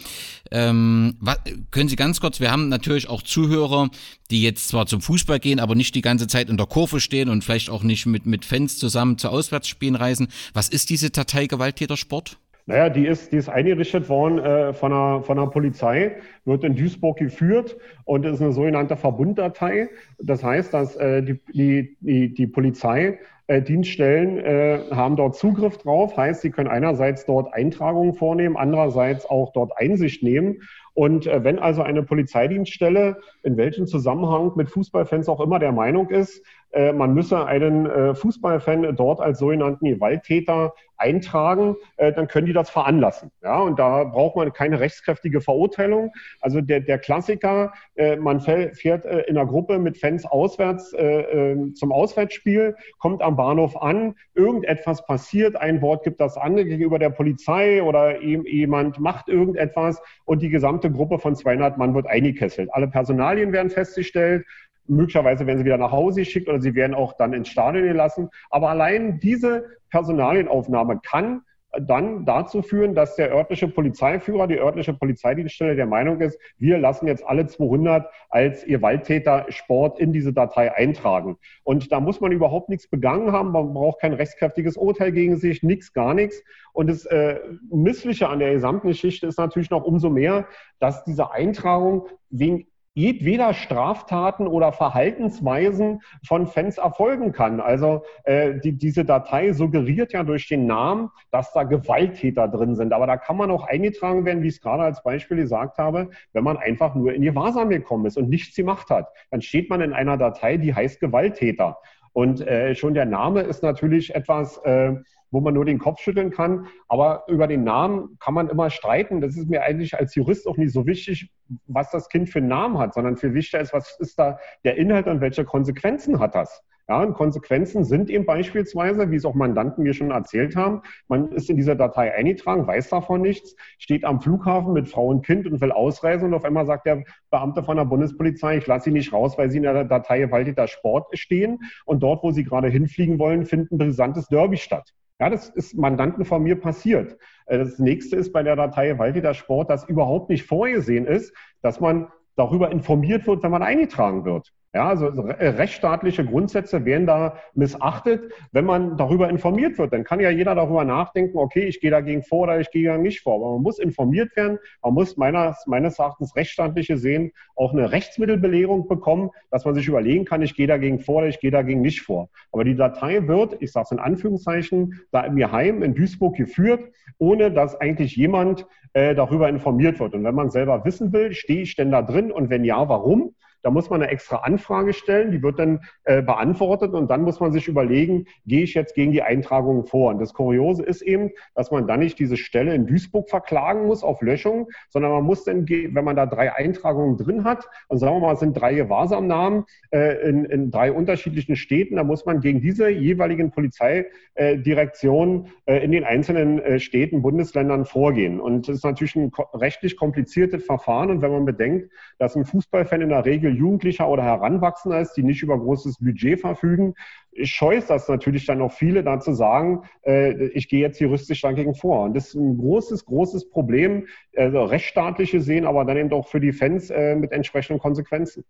[0.50, 1.38] Ähm, was,
[1.70, 3.90] können Sie ganz kurz, wir haben natürlich auch Zuhörer,
[4.30, 7.28] die jetzt zwar zum Fußball gehen, aber nicht die ganze Zeit in der Kurve stehen
[7.28, 10.28] und vielleicht auch nicht mit, mit Fans zusammen zu Auswärtsspielen reisen.
[10.54, 12.38] Was ist diese Datei Gewalttätersport?
[12.66, 16.12] Naja, die ist, die ist eingerichtet worden äh, von, der, von der Polizei,
[16.44, 19.88] wird in Duisburg geführt und ist eine sogenannte Verbunddatei.
[20.20, 23.18] Das heißt, dass äh, die, die, die, Polizei
[23.60, 29.52] Dienststellen äh, haben dort Zugriff drauf, heißt, sie können einerseits dort Eintragungen vornehmen, andererseits auch
[29.52, 30.62] dort Einsicht nehmen.
[30.94, 36.10] Und äh, wenn also eine Polizeidienststelle in welchem Zusammenhang mit Fußballfans auch immer der Meinung
[36.10, 42.52] ist, äh, man müsse einen äh, Fußballfan dort als sogenannten Gewalttäter eintragen, dann können die
[42.52, 43.32] das veranlassen.
[43.42, 46.12] Ja, und da braucht man keine rechtskräftige Verurteilung.
[46.40, 47.72] Also der, der Klassiker,
[48.20, 53.34] man fährt äh, in einer Gruppe mit Fans auswärts äh, äh, zum Auswärtsspiel, kommt am
[53.34, 59.28] Bahnhof an, irgendetwas passiert, ein Wort gibt das andere gegenüber der Polizei oder jemand macht
[59.28, 62.72] irgendetwas und die gesamte Gruppe von 200 Mann wird eingekesselt.
[62.72, 64.44] Alle Personalien werden festgestellt,
[64.88, 68.30] Möglicherweise werden sie wieder nach Hause geschickt oder sie werden auch dann ins Stadion gelassen.
[68.50, 71.42] Aber allein diese Personalienaufnahme kann
[71.80, 77.06] dann dazu führen, dass der örtliche Polizeiführer, die örtliche Polizeidienststelle der Meinung ist, wir lassen
[77.06, 81.38] jetzt alle 200 als ihr Waldtäter Sport in diese Datei eintragen.
[81.64, 85.62] Und da muss man überhaupt nichts begangen haben, man braucht kein rechtskräftiges Urteil gegen sich,
[85.62, 86.42] nichts, gar nichts.
[86.74, 90.46] Und das äh, Missliche an der gesamten Geschichte ist natürlich noch umso mehr,
[90.78, 97.60] dass diese Eintragung wegen jedweder Straftaten oder Verhaltensweisen von Fans erfolgen kann.
[97.60, 102.92] Also äh, die, diese Datei suggeriert ja durch den Namen, dass da Gewalttäter drin sind.
[102.92, 106.10] Aber da kann man auch eingetragen werden, wie ich es gerade als Beispiel gesagt habe,
[106.32, 109.08] wenn man einfach nur in die Wahrsam gekommen ist und nichts gemacht hat.
[109.30, 111.78] Dann steht man in einer Datei, die heißt Gewalttäter.
[112.12, 114.94] Und äh, schon der Name ist natürlich etwas, äh,
[115.32, 116.68] wo man nur den Kopf schütteln kann.
[116.86, 119.20] Aber über den Namen kann man immer streiten.
[119.20, 121.32] Das ist mir eigentlich als Jurist auch nicht so wichtig,
[121.66, 124.76] was das Kind für einen Namen hat, sondern viel wichtiger ist, was ist da der
[124.76, 126.62] Inhalt und welche Konsequenzen hat das?
[126.88, 131.30] Ja, und Konsequenzen sind eben beispielsweise, wie es auch Mandanten mir schon erzählt haben, man
[131.30, 135.46] ist in dieser Datei eingetragen, weiß davon nichts, steht am Flughafen mit Frau und Kind
[135.46, 138.90] und will ausreisen und auf einmal sagt der Beamte von der Bundespolizei, ich lasse sie
[138.90, 142.68] nicht raus, weil sie in der Datei gewaltiger Sport stehen und dort, wo sie gerade
[142.68, 144.92] hinfliegen wollen, findet ein brisantes Derby statt.
[145.20, 147.16] Ja, das ist Mandanten von mir passiert.
[147.46, 151.80] Äh, das nächste ist bei der Datei Waltider Sport, dass überhaupt nicht vorgesehen ist, dass
[151.80, 154.52] man darüber informiert wird, wenn man eingetragen wird.
[154.74, 159.92] Ja, also äh, rechtsstaatliche Grundsätze werden da missachtet, wenn man darüber informiert wird.
[159.92, 163.02] Dann kann ja jeder darüber nachdenken, okay, ich gehe dagegen vor oder ich gehe dagegen
[163.02, 163.34] nicht vor.
[163.34, 168.88] Aber man muss informiert werden, man muss meines, meines Erachtens rechtsstaatliche sehen, auch eine Rechtsmittelbelehrung
[168.88, 172.00] bekommen, dass man sich überlegen kann, ich gehe dagegen vor oder ich gehe dagegen nicht
[172.00, 172.30] vor.
[172.50, 176.34] Aber die Datei wird, ich sage es in Anführungszeichen, da in mir heim in Duisburg
[176.34, 176.82] geführt,
[177.18, 180.14] ohne dass eigentlich jemand äh, darüber informiert wird.
[180.14, 183.34] Und wenn man selber wissen will, stehe ich denn da drin und wenn ja, warum?
[183.62, 187.40] Da muss man eine extra Anfrage stellen, die wird dann äh, beantwortet und dann muss
[187.40, 190.10] man sich überlegen, gehe ich jetzt gegen die Eintragungen vor.
[190.10, 194.02] Und das Kuriose ist eben, dass man dann nicht diese Stelle in Duisburg verklagen muss
[194.02, 198.16] auf Löschung, sondern man muss dann, wenn man da drei Eintragungen drin hat, und sagen
[198.16, 202.40] wir mal, es sind drei Gewahrsamnahmen äh, in, in drei unterschiedlichen Städten, da muss man
[202.40, 208.40] gegen diese jeweiligen Polizeidirektionen äh, in den einzelnen äh, Städten, Bundesländern vorgehen.
[208.40, 211.10] Und das ist natürlich ein rechtlich kompliziertes Verfahren.
[211.10, 215.22] Und wenn man bedenkt, dass ein Fußballfan in der Regel Jugendlicher oder Heranwachsender ist, die
[215.22, 216.94] nicht über großes Budget verfügen,
[217.42, 222.04] scheut das natürlich dann auch viele dazu sagen, äh, ich gehe jetzt juristisch dagegen vor.
[222.04, 226.40] Und das ist ein großes, großes Problem, also rechtsstaatliche sehen, aber dann eben auch für
[226.40, 228.44] die Fans äh, mit entsprechenden Konsequenzen.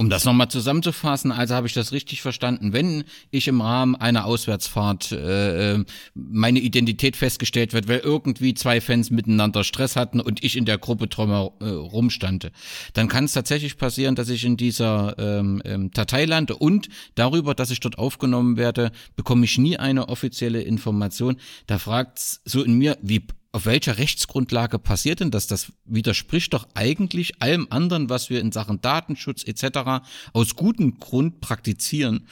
[0.00, 2.72] Um das nochmal zusammenzufassen, also habe ich das richtig verstanden.
[2.72, 5.84] Wenn ich im Rahmen einer Auswärtsfahrt äh, äh,
[6.14, 10.78] meine Identität festgestellt wird, weil irgendwie zwei Fans miteinander Stress hatten und ich in der
[10.78, 12.52] Gruppe drum äh, rumstande,
[12.92, 17.56] dann kann es tatsächlich passieren, dass ich in dieser ähm, ähm, Datei lande und darüber,
[17.56, 21.38] dass ich dort aufgenommen werde, bekomme ich nie eine offizielle Information.
[21.66, 25.46] Da fragt's so in mir, wie auf welcher Rechtsgrundlage passiert denn das?
[25.46, 30.04] Das widerspricht doch eigentlich allem anderen, was wir in Sachen Datenschutz etc.
[30.32, 32.28] aus gutem Grund praktizieren.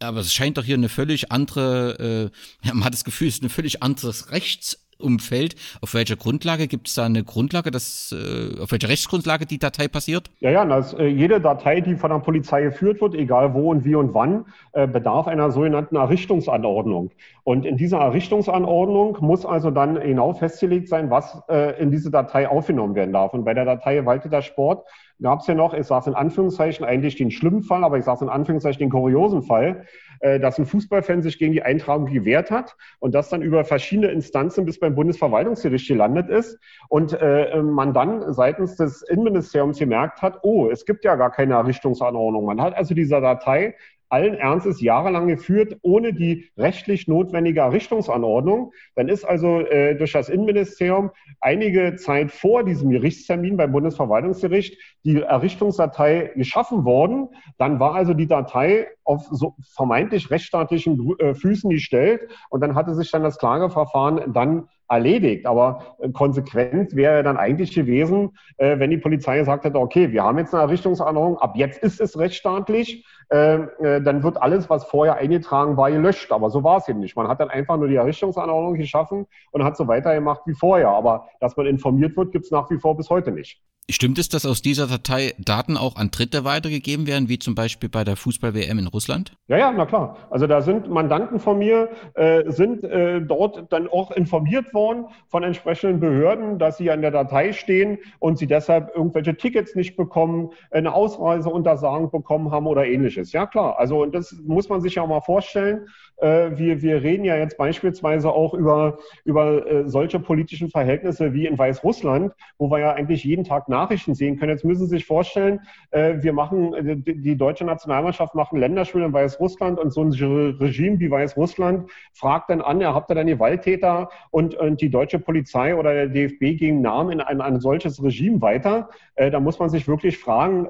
[0.00, 2.30] Aber es scheint doch hier eine völlig andere,
[2.64, 5.54] äh, man hat das Gefühl, es ist ein völlig anderes Rechts Umfeld.
[5.80, 9.88] Auf welcher Grundlage gibt es da eine Grundlage, dass, äh, auf welcher Rechtsgrundlage die Datei
[9.88, 10.30] passiert?
[10.40, 13.84] Ja, ja, das, äh, jede Datei, die von der Polizei geführt wird, egal wo und
[13.84, 17.10] wie und wann, äh, bedarf einer sogenannten Errichtungsanordnung.
[17.44, 22.48] Und in dieser Errichtungsanordnung muss also dann genau festgelegt sein, was äh, in diese Datei
[22.48, 23.32] aufgenommen werden darf.
[23.32, 24.84] Und bei der Datei Walteter Sport
[25.22, 28.24] gab es ja noch, ich sage in Anführungszeichen, eigentlich den schlimmen Fall, aber ich sage
[28.24, 29.84] in Anführungszeichen den kuriosen Fall,
[30.20, 34.08] äh, dass ein Fußballfan sich gegen die Eintragung gewehrt hat und das dann über verschiedene
[34.08, 40.38] Instanzen bis beim Bundesverwaltungsgericht gelandet ist und äh, man dann seitens des Innenministeriums gemerkt hat,
[40.42, 42.44] oh, es gibt ja gar keine Errichtungsanordnung.
[42.44, 43.74] Man hat also dieser Datei
[44.08, 48.72] allen Ernstes jahrelang geführt, ohne die rechtlich notwendige Errichtungsanordnung.
[48.94, 55.20] Dann ist also äh, durch das Innenministerium einige Zeit vor diesem Gerichtstermin beim Bundesverwaltungsgericht die
[55.20, 57.28] Errichtungsdatei geschaffen worden.
[57.58, 62.94] Dann war also die Datei auf so vermeintlich rechtsstaatlichen äh, Füßen gestellt und dann hatte
[62.94, 65.46] sich dann das Klageverfahren dann erledigt.
[65.46, 70.24] Aber äh, konsequent wäre dann eigentlich gewesen, äh, wenn die Polizei gesagt hätte, okay, wir
[70.24, 75.16] haben jetzt eine Errichtungsanordnung, ab jetzt ist es rechtsstaatlich, ähm, dann wird alles, was vorher
[75.16, 76.32] eingetragen war, gelöscht.
[76.32, 77.14] Aber so war es eben nicht.
[77.14, 80.88] Man hat dann einfach nur die Errichtungsanordnung geschaffen und hat so weitergemacht wie vorher.
[80.88, 83.60] Aber dass man informiert wird, gibt es nach wie vor bis heute nicht.
[83.90, 87.88] Stimmt es, dass aus dieser Datei Daten auch an Dritte weitergegeben werden, wie zum Beispiel
[87.88, 89.32] bei der Fußball-WM in Russland?
[89.46, 90.18] Ja, ja, na klar.
[90.28, 95.42] Also da sind Mandanten von mir, äh, sind äh, dort dann auch informiert worden von
[95.42, 100.50] entsprechenden Behörden, dass sie an der Datei stehen und sie deshalb irgendwelche Tickets nicht bekommen,
[100.70, 103.32] eine Ausreiseuntersagung bekommen haben oder ähnliches.
[103.32, 103.78] Ja, klar.
[103.78, 105.86] Also und das muss man sich ja auch mal vorstellen.
[106.18, 111.46] Äh, wir, wir reden ja jetzt beispielsweise auch über, über äh, solche politischen Verhältnisse wie
[111.46, 114.50] in Weißrussland, wo wir ja eigentlich jeden Tag Nachrichten sehen können.
[114.50, 115.60] Jetzt müssen Sie sich vorstellen,
[115.90, 120.98] äh, wir machen, die deutsche Nationalmannschaft macht ein Länderspiel in Weißrussland und so ein Regime
[121.00, 125.74] wie Weißrussland fragt dann an, ja, habt ihr dann Gewalttäter und, und die deutsche Polizei
[125.74, 128.90] oder der DFB gegen Namen in ein, ein solches Regime weiter?
[129.16, 130.68] Da muss man sich wirklich fragen,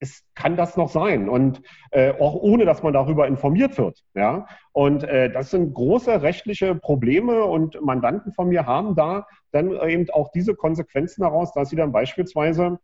[0.00, 4.04] es kann das noch sein und äh, auch ohne, dass man darüber informiert wird.
[4.14, 9.72] Ja, und äh, das sind große rechtliche Probleme und Mandanten von mir haben da dann
[9.88, 12.78] eben auch diese Konsequenzen daraus, dass sie dann beispielsweise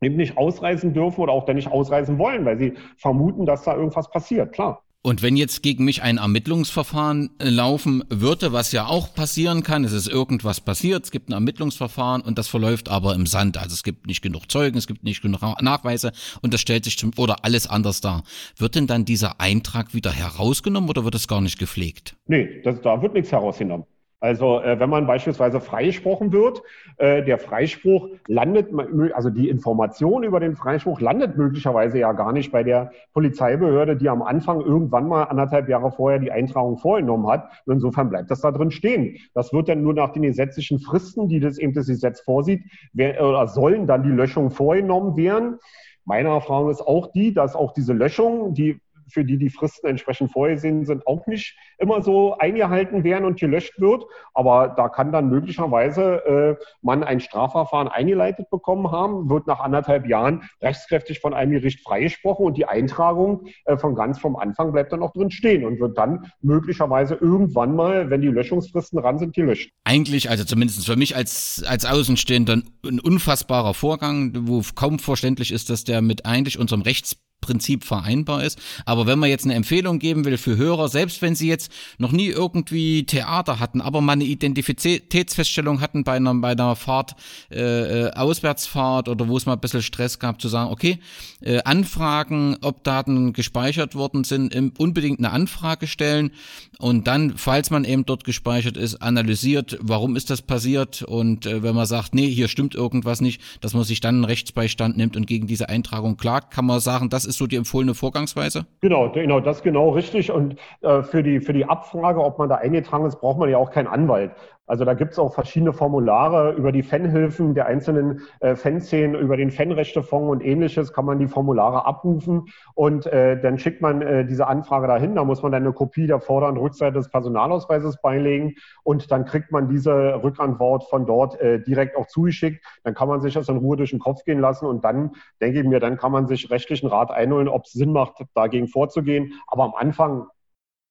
[0.00, 3.76] eben nicht ausreisen dürfen oder auch dann nicht ausreisen wollen, weil sie vermuten, dass da
[3.76, 4.52] irgendwas passiert.
[4.52, 4.82] Klar.
[5.04, 9.82] Und wenn jetzt gegen mich ein Ermittlungsverfahren äh, laufen würde, was ja auch passieren kann,
[9.82, 13.58] es ist irgendwas passiert, es gibt ein Ermittlungsverfahren und das verläuft aber im Sand.
[13.58, 16.96] Also es gibt nicht genug Zeugen, es gibt nicht genug Nachweise und das stellt sich
[16.98, 18.22] zum, oder alles anders dar.
[18.56, 22.14] Wird denn dann dieser Eintrag wieder herausgenommen oder wird es gar nicht gepflegt?
[22.28, 23.86] Nee, das, da wird nichts herausgenommen.
[24.22, 26.62] Also äh, wenn man beispielsweise freigesprochen wird,
[26.98, 28.68] äh, der Freispruch landet,
[29.14, 34.08] also die Information über den Freispruch landet möglicherweise ja gar nicht bei der Polizeibehörde, die
[34.08, 37.50] am Anfang irgendwann mal anderthalb Jahre vorher die Eintragung vorgenommen hat.
[37.66, 39.16] Und insofern bleibt das da drin stehen.
[39.34, 43.20] Das wird dann nur nach den gesetzlichen Fristen, die das eben das Gesetz vorsieht, wer,
[43.26, 45.58] oder sollen dann die Löschungen vorgenommen werden.
[46.04, 48.80] Meine Erfahrung ist auch die, dass auch diese Löschungen, die
[49.12, 53.80] für die die Fristen entsprechend vorgesehen sind, auch nicht immer so eingehalten werden und gelöscht
[53.80, 54.04] wird.
[54.34, 60.06] Aber da kann dann möglicherweise äh, man ein Strafverfahren eingeleitet bekommen haben, wird nach anderthalb
[60.06, 64.92] Jahren rechtskräftig von einem Gericht freigesprochen und die Eintragung äh, von ganz vom Anfang bleibt
[64.92, 69.34] dann auch drin stehen und wird dann möglicherweise irgendwann mal, wenn die Löschungsfristen ran sind,
[69.34, 69.70] gelöscht.
[69.84, 75.70] Eigentlich, also zumindest für mich als, als Außenstehender, ein unfassbarer Vorgang, wo kaum verständlich ist,
[75.70, 78.58] dass der mit eigentlich unserem Rechts Prinzip vereinbar ist.
[78.86, 82.12] Aber wenn man jetzt eine Empfehlung geben will für Hörer, selbst wenn sie jetzt noch
[82.12, 87.14] nie irgendwie Theater hatten, aber mal eine Identitätsfeststellung hatten bei einer, bei einer Fahrt,
[87.50, 90.98] äh, äh, Auswärtsfahrt oder wo es mal ein bisschen Stress gab, zu sagen, okay,
[91.42, 96.30] äh, anfragen, ob Daten gespeichert worden sind, unbedingt eine Anfrage stellen
[96.78, 101.62] und dann, falls man eben dort gespeichert ist, analysiert, warum ist das passiert und äh,
[101.62, 105.16] wenn man sagt, nee, hier stimmt irgendwas nicht, dass man sich dann einen Rechtsbeistand nimmt
[105.16, 108.66] und gegen diese Eintragung klagt, kann man sagen, das ist ist so die empfohlene Vorgangsweise?
[108.80, 110.30] Genau, genau, das ist genau richtig.
[110.30, 113.58] Und äh, für, die, für die Abfrage, ob man da eingetragen ist, braucht man ja
[113.58, 114.32] auch keinen Anwalt.
[114.72, 119.36] Also da gibt es auch verschiedene Formulare über die Fanhilfen der einzelnen äh, Fanszenen, über
[119.36, 124.24] den Fanrechtefonds und ähnliches kann man die Formulare abrufen und äh, dann schickt man äh,
[124.24, 125.14] diese Anfrage dahin.
[125.14, 129.26] Da muss man dann eine Kopie der Vorder- und Rückseite des Personalausweises beilegen und dann
[129.26, 132.64] kriegt man diese Rückantwort von dort äh, direkt auch zugeschickt.
[132.82, 135.10] Dann kann man sich das in Ruhe durch den Kopf gehen lassen und dann
[135.42, 138.68] denke ich mir, dann kann man sich rechtlichen Rat einholen, ob es Sinn macht, dagegen
[138.68, 139.34] vorzugehen.
[139.48, 140.28] Aber am Anfang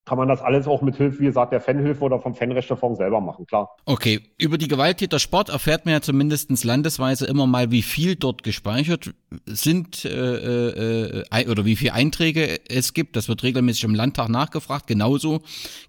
[0.05, 3.21] kann man das alles auch mit Hilfe, wie gesagt, der Fanhilfe oder vom Fanrechtefonds selber
[3.21, 3.69] machen, klar.
[3.85, 8.41] Okay, über die Gewalttäter Sport erfährt man ja zumindest landesweise immer mal, wie viel dort
[8.41, 9.11] gespeichert
[9.45, 13.15] sind äh, äh, oder wie viele Einträge es gibt.
[13.15, 14.87] Das wird regelmäßig im Landtag nachgefragt.
[14.87, 15.41] Genauso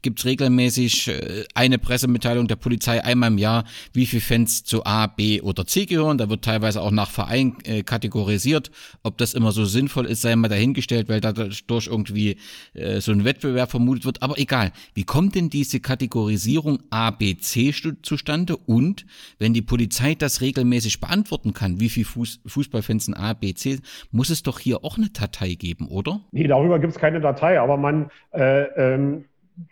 [0.02, 4.84] gibt es regelmäßig äh, eine Pressemitteilung der Polizei einmal im Jahr, wie viele Fans zu
[4.84, 6.18] A, B oder C gehören.
[6.18, 8.70] Da wird teilweise auch nach Verein äh, kategorisiert.
[9.02, 12.36] Ob das immer so sinnvoll ist, sei mal dahingestellt, weil dadurch irgendwie
[12.74, 14.22] äh, so ein Wettbewerb vermutet behandelt wird.
[14.22, 18.56] Aber egal, wie kommt denn diese Kategorisierung A, B, C zustande?
[18.56, 19.06] Und
[19.38, 23.78] wenn die Polizei das regelmäßig beantworten kann, wie viel Fuß, Fußballfans in A, B, C,
[24.10, 26.20] muss es doch hier auch eine Datei geben, oder?
[26.32, 29.24] Nee, darüber gibt es keine Datei, aber man äh, ähm,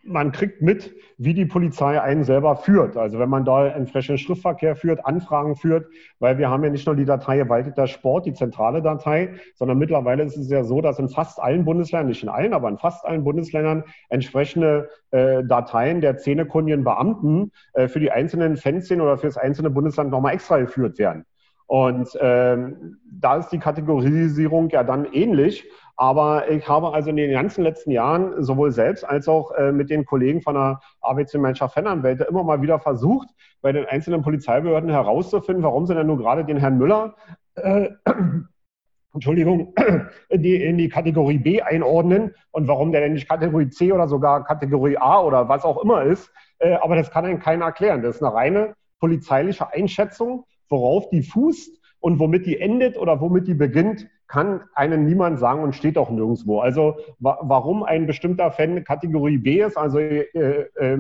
[0.03, 2.97] man kriegt mit, wie die Polizei einen selber führt.
[2.97, 5.87] Also wenn man da entsprechenden Schriftverkehr führt, Anfragen führt,
[6.19, 10.23] weil wir haben ja nicht nur die Datei Gewaltigter Sport, die zentrale Datei, sondern mittlerweile
[10.23, 13.05] ist es ja so, dass in fast allen Bundesländern, nicht in allen, aber in fast
[13.05, 19.27] allen Bundesländern entsprechende äh, Dateien der zehnekundigen Beamten äh, für die einzelnen Fanszenen oder für
[19.27, 21.25] das einzelne Bundesland nochmal extra geführt werden.
[21.71, 25.65] Und ähm, da ist die Kategorisierung ja dann ähnlich.
[26.01, 29.91] Aber ich habe also in den ganzen letzten Jahren sowohl selbst als auch äh, mit
[29.91, 33.29] den Kollegen von der Arbeitsgemeinschaft Fananwälte immer mal wieder versucht,
[33.61, 37.17] bei den einzelnen Polizeibehörden herauszufinden, warum sie denn nur gerade den Herrn Müller
[37.57, 37.91] äh,
[39.13, 39.75] Entschuldigung,
[40.31, 44.09] in die, in die Kategorie B einordnen und warum der denn nicht Kategorie C oder
[44.09, 46.33] sogar Kategorie A oder was auch immer ist.
[46.61, 48.01] Äh, aber das kann einem keiner erklären.
[48.01, 53.47] Das ist eine reine polizeiliche Einschätzung worauf die fußt und womit die endet oder womit
[53.47, 56.61] die beginnt, kann einen niemand sagen und steht auch nirgendwo.
[56.61, 60.99] Also wa warum ein bestimmter Fan Kategorie B ist, also äh, äh,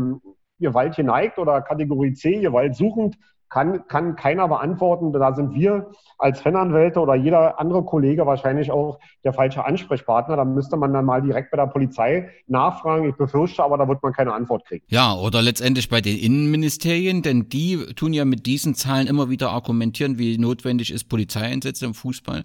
[0.58, 3.16] Gewalt geneigt oder Kategorie C, Gewalt suchend,
[3.50, 5.12] kann, kann keiner beantworten.
[5.12, 10.36] Da sind wir als Fananwälte oder jeder andere Kollege wahrscheinlich auch der falsche Ansprechpartner.
[10.36, 13.08] Da müsste man dann mal direkt bei der Polizei nachfragen.
[13.08, 14.84] Ich befürchte aber, da wird man keine Antwort kriegen.
[14.88, 19.50] Ja, oder letztendlich bei den Innenministerien, denn die tun ja mit diesen Zahlen immer wieder
[19.50, 22.44] argumentieren, wie notwendig ist Polizeieinsätze im Fußball.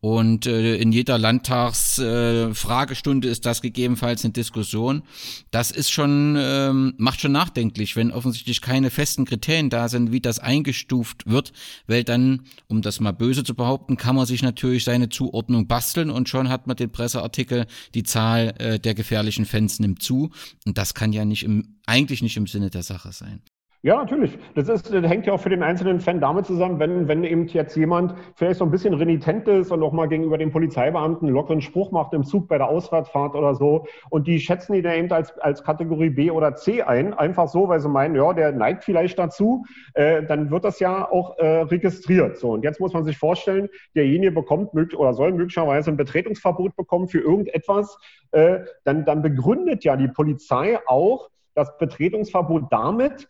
[0.00, 5.02] Und äh, in jeder Landtagsfragestunde äh, ist das gegebenenfalls eine Diskussion.
[5.50, 10.20] Das ist schon, ähm, macht schon nachdenklich, wenn offensichtlich keine festen Kriterien da sind, wie
[10.20, 11.52] das eingestuft wird,
[11.86, 16.10] weil dann, um das mal böse zu behaupten, kann man sich natürlich seine Zuordnung basteln
[16.10, 20.30] und schon hat man den Presseartikel, die Zahl äh, der gefährlichen Fans nimmt zu.
[20.64, 23.42] Und das kann ja nicht im, eigentlich nicht im Sinne der Sache sein.
[23.82, 24.38] Ja, natürlich.
[24.54, 27.46] Das, ist, das hängt ja auch für den einzelnen Fan damit zusammen, wenn, wenn eben
[27.48, 31.34] jetzt jemand vielleicht so ein bisschen renitent ist und auch mal gegenüber dem Polizeibeamten einen
[31.34, 35.12] lockeren Spruch macht im Zug bei der Ausfahrtfahrt oder so und die schätzen ihn eben
[35.12, 38.82] als, als Kategorie B oder C ein, einfach so, weil sie meinen, ja, der neigt
[38.82, 39.64] vielleicht dazu,
[39.94, 42.38] äh, dann wird das ja auch äh, registriert.
[42.38, 47.08] So, und jetzt muss man sich vorstellen, derjenige bekommt oder soll möglicherweise ein Betretungsverbot bekommen
[47.08, 47.98] für irgendetwas,
[48.32, 53.28] äh, dann, dann begründet ja die Polizei auch, das Betretungsverbot damit,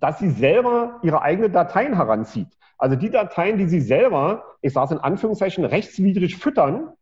[0.00, 2.48] dass sie selber ihre eigenen Dateien heranzieht.
[2.78, 6.92] Also die Dateien, die sie selber, ich sage es in Anführungszeichen, rechtswidrig füttern,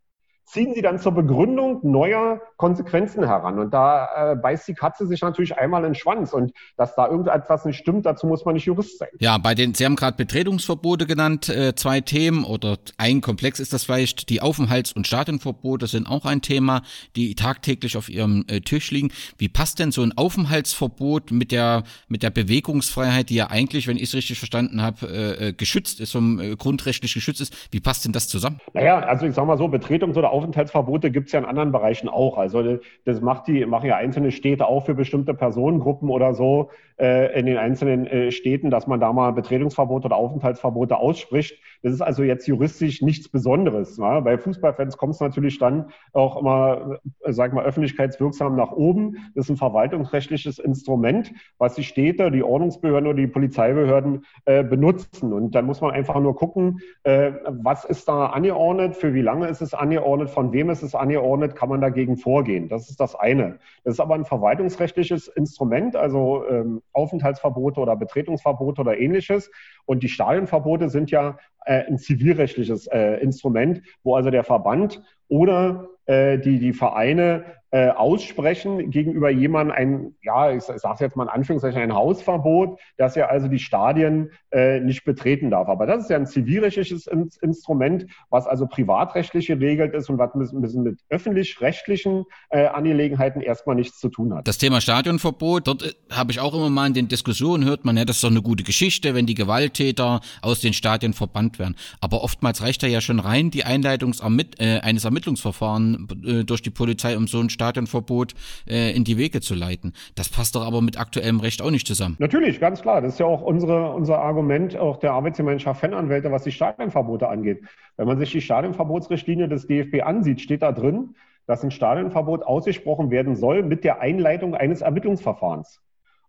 [0.50, 3.58] ziehen sie dann zur Begründung neuer Konsequenzen heran.
[3.58, 6.32] Und da äh, beißt die Katze sich natürlich einmal in den Schwanz.
[6.32, 9.08] Und dass da irgendetwas nicht stimmt, dazu muss man nicht Jurist sein.
[9.20, 13.72] Ja, bei den, Sie haben gerade Betretungsverbote genannt, äh, zwei Themen oder ein Komplex ist
[13.72, 14.28] das vielleicht.
[14.28, 16.82] Die Aufenthalts- und Stadionverbote sind auch ein Thema,
[17.16, 19.12] die tagtäglich auf Ihrem äh, Tisch liegen.
[19.38, 23.96] Wie passt denn so ein Aufenthaltsverbot mit der, mit der Bewegungsfreiheit, die ja eigentlich, wenn
[23.96, 27.68] ich es richtig verstanden habe, äh, äh geschützt ist, um, äh, grundrechtlich geschützt ist?
[27.70, 28.58] Wie passt denn das zusammen?
[28.72, 32.08] Naja, also ich sage mal so, Betretungs- oder Aufenthaltsverbote gibt es ja in anderen Bereichen
[32.08, 32.38] auch.
[32.38, 36.70] Also das macht die, machen ja einzelne Städte auch für bestimmte Personengruppen oder so
[37.00, 41.58] in den einzelnen äh, Städten, dass man da mal Betretungsverbote oder Aufenthaltsverbote ausspricht.
[41.82, 43.96] Das ist also jetzt juristisch nichts Besonderes.
[43.96, 44.20] Ne?
[44.22, 49.16] Bei Fußballfans kommt es natürlich dann auch immer, äh, sag mal, öffentlichkeitswirksam nach oben.
[49.34, 55.32] Das ist ein verwaltungsrechtliches Instrument, was die Städte, die Ordnungsbehörden oder die Polizeibehörden äh, benutzen.
[55.32, 59.48] Und dann muss man einfach nur gucken, äh, was ist da angeordnet, für wie lange
[59.48, 62.68] ist es angeordnet, von wem ist es angeordnet, kann man dagegen vorgehen.
[62.68, 63.58] Das ist das eine.
[63.84, 69.50] Das ist aber ein verwaltungsrechtliches Instrument, also ähm, Aufenthaltsverbote oder Betretungsverbote oder ähnliches.
[69.84, 75.88] Und die Stadionverbote sind ja äh, ein zivilrechtliches äh, Instrument, wo also der Verband oder
[76.06, 81.24] äh, die, die Vereine äh, aussprechen gegenüber jemandem ein, ja, ich, ich sage jetzt mal
[81.24, 85.68] in Anführungszeichen, ein Hausverbot, dass er also die Stadien äh, nicht betreten darf.
[85.68, 90.34] Aber das ist ja ein zivilrechtliches In Instrument, was also privatrechtlich geregelt ist und was
[90.34, 94.48] ein bisschen mit öffentlich-rechtlichen äh, Angelegenheiten erstmal nichts zu tun hat.
[94.48, 97.96] Das Thema Stadionverbot, dort äh, habe ich auch immer mal in den Diskussionen hört man,
[97.96, 101.76] ja, das ist doch eine gute Geschichte, wenn die Gewalttäter aus den Stadien verbannt werden.
[102.00, 104.14] Aber oftmals reicht da ja schon rein die Einleitung
[104.58, 108.34] äh, eines Ermittlungsverfahrens äh, durch die Polizei, um so ein Stadionverbot
[108.66, 109.92] äh, in die Wege zu leiten.
[110.14, 112.16] Das passt doch aber mit aktuellem Recht auch nicht zusammen.
[112.18, 113.02] Natürlich, ganz klar.
[113.02, 117.62] Das ist ja auch unsere, unser Argument, auch der Arbeitsgemeinschaft Fananwälte, was die Stadionverbote angeht.
[117.98, 121.14] Wenn man sich die Stadionverbotsrichtlinie des DFB ansieht, steht da drin,
[121.46, 125.82] dass ein Stadionverbot ausgesprochen werden soll mit der Einleitung eines Ermittlungsverfahrens.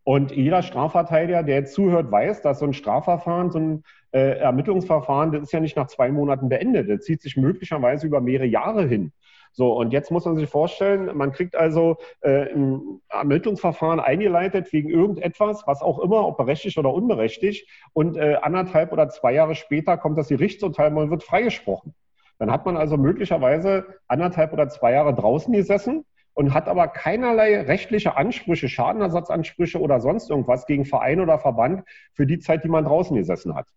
[0.04, 5.32] Und jeder Strafverteidiger, der jetzt zuhört, weiß, dass so ein Strafverfahren, so ein äh, Ermittlungsverfahren,
[5.32, 6.90] das ist ja nicht nach zwei Monaten beendet.
[6.90, 9.12] Das zieht sich möglicherweise über mehrere Jahre hin.
[9.54, 14.89] So, und jetzt muss man sich vorstellen, man kriegt also äh, ein Ermittlungsverfahren eingeleitet wegen
[14.89, 19.97] irgendetwas, was auch immer, ob berechtigt oder unberechtigt, und äh, anderthalb oder zwei Jahre später
[19.97, 21.93] kommt das Gerichtsurteil und wird freigesprochen.
[22.39, 27.62] Dann hat man also möglicherweise anderthalb oder zwei Jahre draußen gesessen und hat aber keinerlei
[27.62, 31.84] rechtliche Ansprüche, Schadenersatzansprüche oder sonst irgendwas gegen Verein oder Verband
[32.14, 33.68] für die Zeit, die man draußen gesessen hat.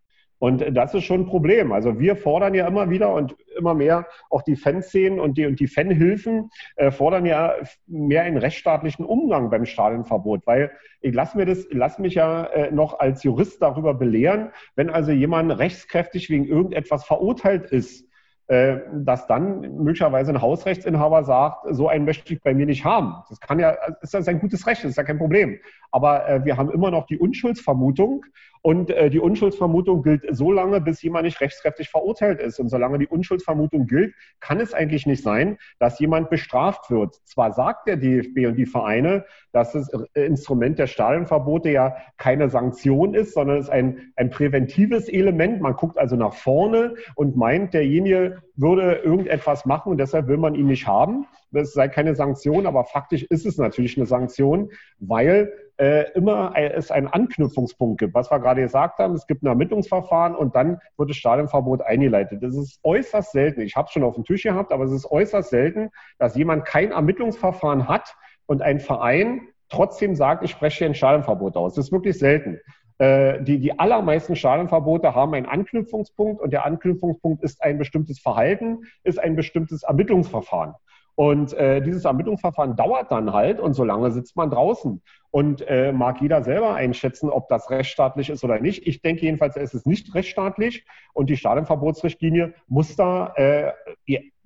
[0.45, 1.71] Und das ist schon ein Problem.
[1.71, 5.59] Also wir fordern ja immer wieder und immer mehr auch die Fanszenen und die, und
[5.59, 7.55] die Fanhilfen äh, fordern ja
[7.87, 10.69] mehr einen rechtsstaatlichen Umgang beim Stadionverbot, weil
[11.01, 15.11] ich lasse mir das, lass mich ja äh, noch als Jurist darüber belehren, wenn also
[15.11, 18.07] jemand rechtskräftig wegen irgendetwas verurteilt ist,
[18.47, 23.15] äh, dass dann möglicherweise ein Hausrechtsinhaber sagt, so einen möchte ich bei mir nicht haben.
[23.29, 23.71] Das kann ja,
[24.01, 25.57] ist das ein gutes Recht, das ist ja kein Problem.
[25.89, 28.23] Aber äh, wir haben immer noch die Unschuldsvermutung
[28.65, 32.59] und äh, die Unschuldsvermutung gilt so lange, bis jemand nicht rechtskräftig verurteilt ist.
[32.59, 37.13] Und solange die Unschuldsvermutung gilt, kann es eigentlich nicht sein, dass jemand bestraft wird.
[37.25, 43.13] Zwar sagt der DFB und die Vereine, dass das Instrument der Stadionverbote ja keine Sanktion
[43.13, 45.61] ist, sondern es ist ein, ein präventives Element.
[45.61, 50.55] Man guckt also nach vorne und meint, derjenige würde irgendetwas machen und deshalb will man
[50.55, 51.27] ihn nicht haben.
[51.51, 56.91] Das sei keine Sanktion, aber faktisch ist es natürlich eine Sanktion, weil äh, immer es
[56.91, 58.13] einen Anknüpfungspunkt gibt.
[58.13, 62.41] Was wir gerade gesagt haben, es gibt ein Ermittlungsverfahren und dann wird das Stadionverbot eingeleitet.
[62.43, 63.61] Das ist äußerst selten.
[63.61, 66.65] Ich habe es schon auf dem Tisch gehabt, aber es ist äußerst selten, dass jemand
[66.65, 68.15] kein Ermittlungsverfahren hat
[68.45, 71.75] und ein Verein trotzdem sagt, ich spreche hier ein Stadionverbot aus.
[71.75, 72.59] Das ist wirklich selten.
[72.97, 78.83] Äh, die, die allermeisten Stadionverbote haben einen Anknüpfungspunkt und der Anknüpfungspunkt ist ein bestimmtes Verhalten,
[79.03, 80.75] ist ein bestimmtes Ermittlungsverfahren.
[81.15, 85.01] Und äh, dieses Ermittlungsverfahren dauert dann halt und solange sitzt man draußen.
[85.31, 88.87] Und äh, mag jeder selber einschätzen, ob das rechtsstaatlich ist oder nicht.
[88.87, 93.71] Ich denke jedenfalls, es ist nicht rechtsstaatlich und die Stadionverbotsrichtlinie muss da äh,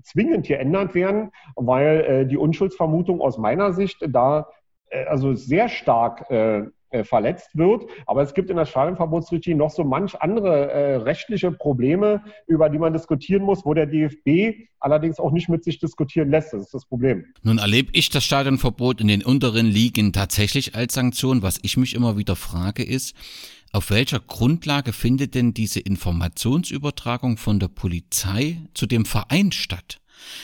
[0.03, 4.47] zwingend hier ändert werden, weil äh, die Unschuldsvermutung aus meiner Sicht da
[4.89, 6.25] äh, also sehr stark
[6.91, 7.85] äh, verletzt wird.
[8.05, 12.79] Aber es gibt in der Stadionverbotsrichtlinie noch so manch andere äh, rechtliche Probleme, über die
[12.79, 16.53] man diskutieren muss, wo der DFB allerdings auch nicht mit sich diskutieren lässt.
[16.53, 17.25] Das ist das Problem.
[17.43, 21.43] Nun erlebe ich das Stadionverbot in den unteren Ligen tatsächlich als Sanktion.
[21.43, 23.15] Was ich mich immer wieder frage ist,
[23.71, 29.99] auf welcher Grundlage findet denn diese Informationsübertragung von der Polizei zu dem Verein statt?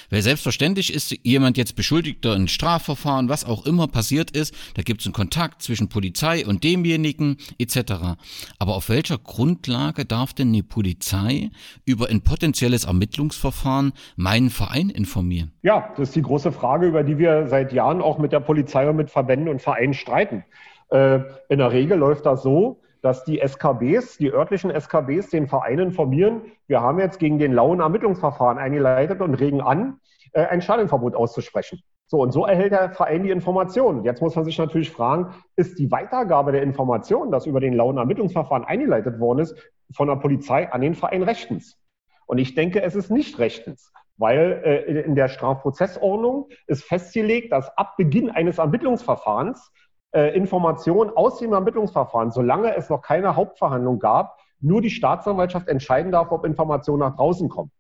[0.10, 5.02] Weil selbstverständlich ist jemand jetzt Beschuldigter in Strafverfahren, was auch immer passiert ist, da gibt
[5.02, 8.18] es einen Kontakt zwischen Polizei und demjenigen etc.
[8.60, 11.50] Aber auf welcher Grundlage darf denn die Polizei
[11.86, 15.52] über ein potenzielles Ermittlungsverfahren meinen Verein informieren?
[15.62, 18.90] Ja, das ist die große Frage, über die wir seit Jahren auch mit der Polizei
[18.90, 20.44] und mit Verbänden und Vereinen streiten.
[20.90, 21.20] Äh,
[21.50, 26.42] in der Regel läuft das so, dass die SKBs, die örtlichen SKBs, den Verein informieren,
[26.66, 30.00] wir haben jetzt gegen den lauen Ermittlungsverfahren eingeleitet und regen an,
[30.34, 31.84] äh, ein Stadionverbot auszusprechen.
[32.08, 34.04] So, und so erhält der Verein die Information.
[34.04, 37.98] Jetzt muss man sich natürlich fragen, ist die Weitergabe der Information, dass über den lauen
[37.98, 39.56] Ermittlungsverfahren eingeleitet worden ist,
[39.94, 41.78] von der Polizei an den Verein rechtens?
[42.26, 47.70] Und ich denke, es ist nicht rechtens, weil äh, in der Strafprozessordnung ist festgelegt, dass
[47.78, 49.72] ab Beginn eines Ermittlungsverfahrens
[50.16, 56.12] äh, Informationen aus dem Ermittlungsverfahren, solange es noch keine Hauptverhandlung gab, nur die Staatsanwaltschaft entscheiden
[56.12, 57.72] darf, ob Informationen nach draußen kommen.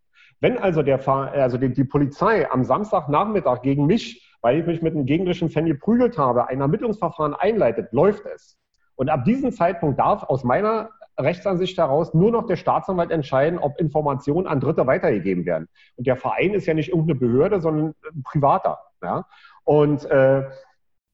[0.41, 4.93] Wenn also, der, also die, die Polizei am Samstagnachmittag gegen mich, weil ich mich mit
[4.93, 8.57] einem gegnerischen Fan geprügelt habe, ein Ermittlungsverfahren einleitet, läuft es.
[8.95, 13.79] Und ab diesem Zeitpunkt darf aus meiner Rechtsansicht heraus nur noch der Staatsanwalt entscheiden, ob
[13.79, 15.69] Informationen an Dritte weitergegeben werden.
[15.95, 18.79] Und der Verein ist ja nicht irgendeine Behörde, sondern ein privater.
[19.01, 19.25] Ja?
[19.63, 20.43] Und äh,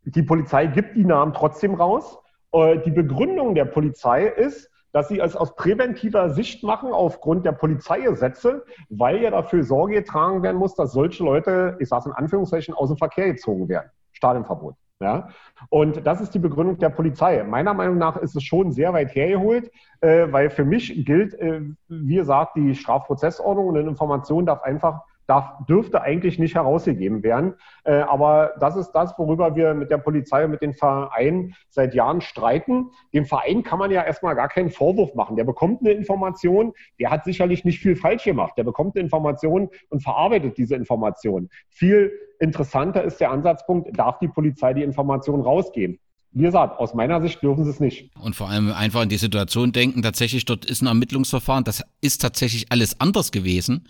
[0.04, 2.18] die Polizei gibt die Namen trotzdem raus.
[2.52, 7.54] Äh, die Begründung der Polizei ist, dass sie es aus präventiver Sicht machen aufgrund der
[7.54, 12.12] Polizeigesetze, weil ja dafür Sorge getragen werden muss, dass solche Leute, ich sage es in
[12.14, 13.90] Anführungszeichen, aus dem Verkehr gezogen werden.
[14.12, 14.76] Stadionverbot.
[15.00, 15.30] Ja?
[15.70, 17.44] Und das ist die Begründung der Polizei.
[17.44, 19.72] Meiner Meinung nach ist es schon sehr weit hergeholt,
[20.02, 25.02] äh, weil für mich gilt, äh, wie gesagt, die Strafprozessordnung und eine Information darf einfach
[25.32, 27.56] darf, dürfte eigentlich nicht herausgegeben werden.
[27.86, 31.96] Äh, aber das ist das, worüber wir mit der Polizei und mit den Vereinen seit
[31.96, 32.92] Jahren streiten.
[33.14, 35.38] Dem Verein kann man ja erstmal gar keinen Vorwurf machen.
[35.38, 38.54] Der bekommt eine Information, der hat sicherlich nicht viel falsch gemacht.
[38.58, 41.50] Der bekommt eine Information und verarbeitet diese Information.
[41.70, 45.98] Viel interessanter ist der Ansatzpunkt, darf die Polizei die Information rausgeben?
[46.34, 48.10] Wie gesagt, aus meiner Sicht dürfen sie es nicht.
[48.18, 52.22] Und vor allem einfach in die Situation denken, tatsächlich dort ist ein Ermittlungsverfahren, das ist
[52.22, 53.86] tatsächlich alles anders gewesen.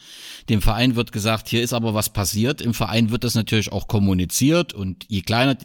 [0.49, 2.59] Dem Verein wird gesagt, hier ist aber was passiert.
[2.59, 5.55] Im Verein wird das natürlich auch kommuniziert und je kleiner,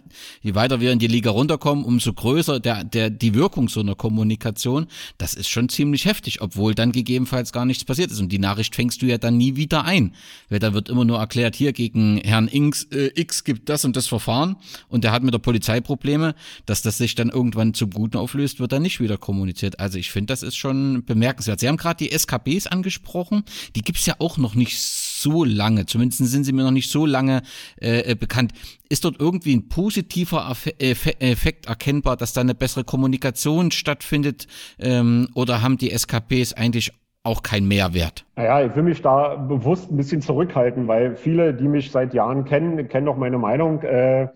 [0.43, 3.95] je weiter wir in die Liga runterkommen, umso größer der, der, die Wirkung so einer
[3.95, 4.87] Kommunikation.
[5.17, 8.21] Das ist schon ziemlich heftig, obwohl dann gegebenenfalls gar nichts passiert ist.
[8.21, 10.15] Und die Nachricht fängst du ja dann nie wieder ein.
[10.51, 13.97] Weil da wird immer nur erklärt, hier gegen Herrn X, äh, X gibt das und
[13.97, 14.57] das Verfahren
[14.89, 16.35] und der hat mit der Polizei Probleme
[16.67, 19.81] dass das sich dann irgendwann zum Guten auflöst, wird dann nicht wieder kommuniziert.
[19.81, 21.61] Also ich finde, das ist schon bemerkenswert.
[21.61, 23.45] Sie haben gerade die SKBs angesprochen.
[23.75, 27.07] Die gibt's ja auch noch nicht so lange, zumindest sind sie mir noch nicht so
[27.07, 27.43] lange
[27.77, 28.53] äh, bekannt.
[28.89, 34.47] Ist dort irgendwie ein positiver Effekt erkennbar, dass da eine bessere Kommunikation stattfindet?
[34.79, 36.93] Ähm, oder haben die SKPs eigentlich
[37.25, 38.25] auch kein Mehrwert?
[38.37, 42.45] Naja, ich will mich da bewusst ein bisschen zurückhalten, weil viele, die mich seit Jahren
[42.45, 43.83] kennen, kennen auch meine Meinung.
[43.83, 44.29] Äh, äh,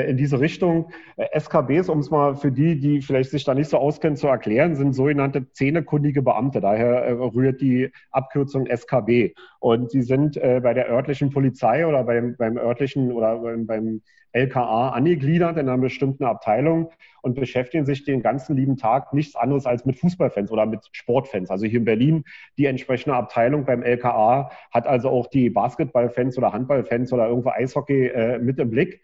[0.00, 0.90] in diese Richtung.
[1.16, 4.26] Äh, SKBs, um es mal für die, die vielleicht sich da nicht so auskennen, zu
[4.26, 6.60] erklären, sind sogenannte zähnekundige Beamte.
[6.60, 9.34] Daher äh, rührt die Abkürzung SKB.
[9.60, 14.90] Und sie sind bei der örtlichen Polizei oder beim, beim örtlichen oder beim, beim LKA
[14.90, 16.90] angegliedert in einer bestimmten Abteilung
[17.20, 21.50] und beschäftigen sich den ganzen lieben Tag nichts anderes als mit Fußballfans oder mit Sportfans.
[21.50, 22.24] Also hier in Berlin
[22.58, 28.06] die entsprechende Abteilung beim LKA hat also auch die Basketballfans oder Handballfans oder irgendwo Eishockey
[28.06, 29.02] äh, mit im Blick.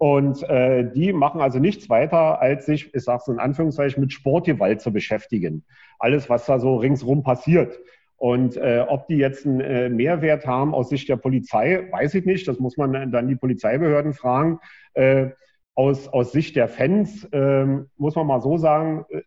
[0.00, 4.14] Und äh, die machen also nichts weiter, als sich, ich sage es in Anführungszeichen, mit
[4.14, 5.62] Sportgewalt zu beschäftigen.
[5.98, 7.78] Alles, was da so ringsrum passiert.
[8.16, 12.24] Und äh, ob die jetzt einen äh, Mehrwert haben aus Sicht der Polizei, weiß ich
[12.24, 12.48] nicht.
[12.48, 14.60] Das muss man dann die Polizeibehörden fragen.
[14.94, 15.32] Äh,
[15.74, 19.20] aus, aus Sicht der Fans ähm, muss man mal so sagen, äh,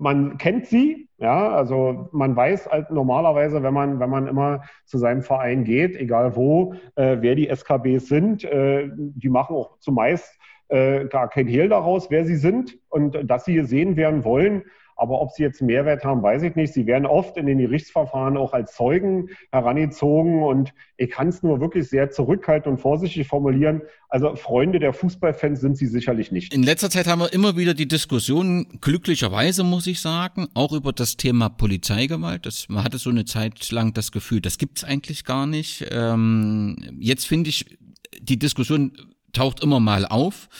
[0.00, 4.96] man kennt sie, ja, also man weiß halt normalerweise, wenn man, wenn man immer zu
[4.96, 10.38] seinem Verein geht, egal wo, äh, wer die SKBs sind, äh, die machen auch zumeist
[10.68, 14.62] äh, gar kein Hehl daraus, wer sie sind und dass sie gesehen werden wollen.
[15.00, 16.74] Aber ob sie jetzt Mehrwert haben, weiß ich nicht.
[16.74, 20.42] Sie werden oft in den Gerichtsverfahren auch als Zeugen herangezogen.
[20.42, 23.80] Und ich kann es nur wirklich sehr zurückhaltend und vorsichtig formulieren.
[24.10, 26.52] Also Freunde der Fußballfans sind sie sicherlich nicht.
[26.52, 30.92] In letzter Zeit haben wir immer wieder die Diskussion, glücklicherweise muss ich sagen, auch über
[30.92, 32.44] das Thema Polizeigewalt.
[32.44, 35.86] Das, man hatte so eine Zeit lang das Gefühl, das gibt's eigentlich gar nicht.
[35.90, 37.78] Ähm, jetzt finde ich,
[38.20, 38.92] die Diskussion
[39.32, 40.50] taucht immer mal auf.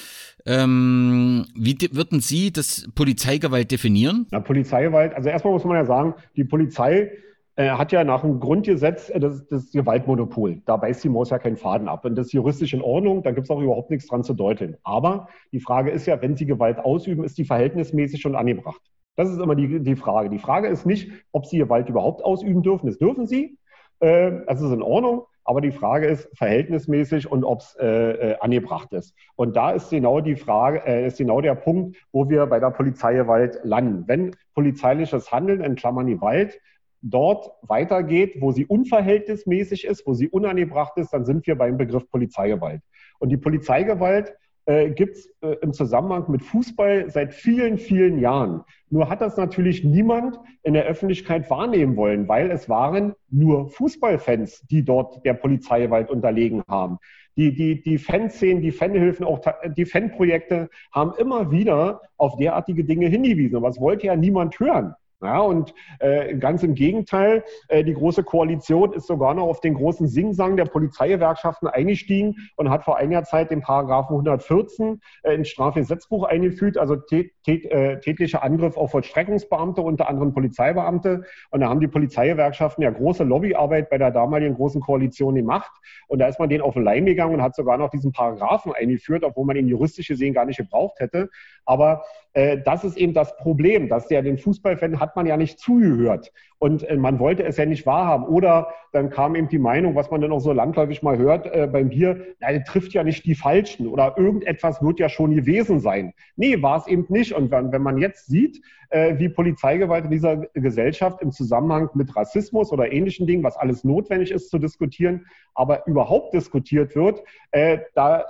[0.51, 4.26] Ähm, wie würden Sie das Polizeigewalt definieren?
[4.32, 7.12] Na, Polizeigewalt, also erstmal muss man ja sagen, die Polizei
[7.55, 10.61] äh, hat ja nach dem Grundgesetz äh, das, das Gewaltmonopol.
[10.66, 12.05] Da beißt die Maus ja keinen Faden ab.
[12.05, 14.76] Und das ist juristisch in Ordnung, da gibt es auch überhaupt nichts dran zu deuteln.
[14.82, 18.80] Aber die Frage ist ja, wenn sie Gewalt ausüben, ist die verhältnismäßig und angebracht.
[19.14, 20.30] Das ist immer die, die Frage.
[20.30, 22.88] Die Frage ist nicht, ob sie Gewalt überhaupt ausüben dürfen.
[22.88, 23.57] Das dürfen sie.
[24.01, 25.26] Äh, das ist in Ordnung.
[25.45, 29.14] Aber die Frage ist verhältnismäßig und ob es äh, äh, angebracht ist.
[29.36, 32.70] Und da ist genau die Frage, äh, ist genau der Punkt, wo wir bei der
[32.70, 34.05] Polizeigewalt landen.
[34.07, 36.61] Wenn polizeiliches Handeln in Klammern Gewalt
[37.03, 42.09] dort weitergeht, wo sie unverhältnismäßig ist, wo sie unangebracht ist, dann sind wir beim Begriff
[42.11, 42.82] Polizeigewalt.
[43.18, 44.34] Und die Polizeigewalt
[44.66, 48.62] äh, gibt es äh, im Zusammenhang mit Fußball seit vielen, vielen Jahren.
[48.90, 54.66] Nur hat das natürlich niemand in der Öffentlichkeit wahrnehmen wollen, weil es waren nur Fußballfans,
[54.70, 56.98] die dort der Polizeigewalt unterlegen haben.
[57.36, 59.40] Die, die, die Fanszenen, die Fanhilfen, auch
[59.76, 63.56] die Fanprojekte haben immer wieder auf derartige Dinge hingewiesen.
[63.56, 64.94] Aber das wollte ja niemand hören.
[65.22, 69.74] Ja, und äh, ganz im Gegenteil, äh, die Große Koalition ist sogar noch auf den
[69.74, 75.48] großen Singsang der Polizeigewerkschaften eingestiegen und hat vor einiger Zeit den Paragraphen 114 äh, ins
[75.48, 81.24] Strafgesetzbuch eingefügt, also tät, äh, tätlicher Angriff auf Vollstreckungsbeamte, unter anderem Polizeibeamte.
[81.50, 85.70] Und da haben die Polizeigewerkschaften ja große Lobbyarbeit bei der damaligen Großen Koalition gemacht.
[86.08, 88.72] Und da ist man denen auf den Leim gegangen und hat sogar noch diesen Paragraphen
[88.72, 91.28] eingeführt, obwohl man ihn juristisch gesehen gar nicht gebraucht hätte.
[91.66, 95.58] Aber äh, das ist eben das Problem, dass der den Fußballfan hat man ja nicht
[95.58, 98.26] zugehört und äh, man wollte es ja nicht wahrhaben.
[98.26, 101.66] Oder dann kam eben die Meinung, was man dann auch so landläufig mal hört äh,
[101.66, 105.80] beim Bier, na, der trifft ja nicht die Falschen oder irgendetwas wird ja schon gewesen
[105.80, 106.12] sein.
[106.36, 107.32] Nee, war es eben nicht.
[107.32, 112.14] Und wenn, wenn man jetzt sieht, äh, wie Polizeigewalt in dieser Gesellschaft im Zusammenhang mit
[112.14, 117.78] Rassismus oder ähnlichen Dingen, was alles notwendig ist zu diskutieren, aber überhaupt diskutiert wird, äh,
[117.94, 118.24] da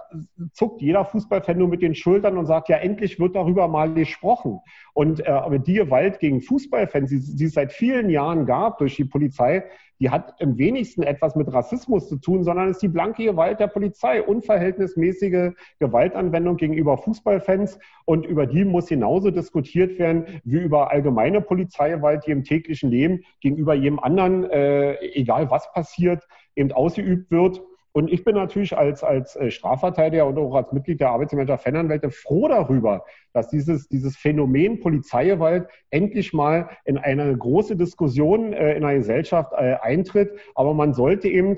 [0.52, 4.60] zuckt jeder Fußballfan nur mit den Schultern und sagt, ja, endlich wird darüber mal gesprochen.
[4.92, 6.40] Und äh, aber die Gewalt gegen
[6.70, 9.64] Fußballfans, die, die es seit vielen Jahren gab durch die Polizei,
[9.98, 13.66] die hat im wenigsten etwas mit Rassismus zu tun, sondern ist die blanke Gewalt der
[13.66, 21.42] Polizei, unverhältnismäßige Gewaltanwendung gegenüber Fußballfans und über die muss genauso diskutiert werden wie über allgemeine
[21.42, 27.60] Polizeigewalt, die im täglichen Leben gegenüber jedem anderen, äh, egal was passiert, eben ausgeübt wird.
[27.92, 32.10] Und ich bin natürlich als, als äh, Strafverteidiger und auch als Mitglied der Arbeitsmanager Fananwälte
[32.10, 38.82] froh darüber, dass dieses, dieses Phänomen Polizeigewalt endlich mal in eine große Diskussion äh, in
[38.82, 40.38] der Gesellschaft äh, eintritt.
[40.54, 41.56] Aber man sollte eben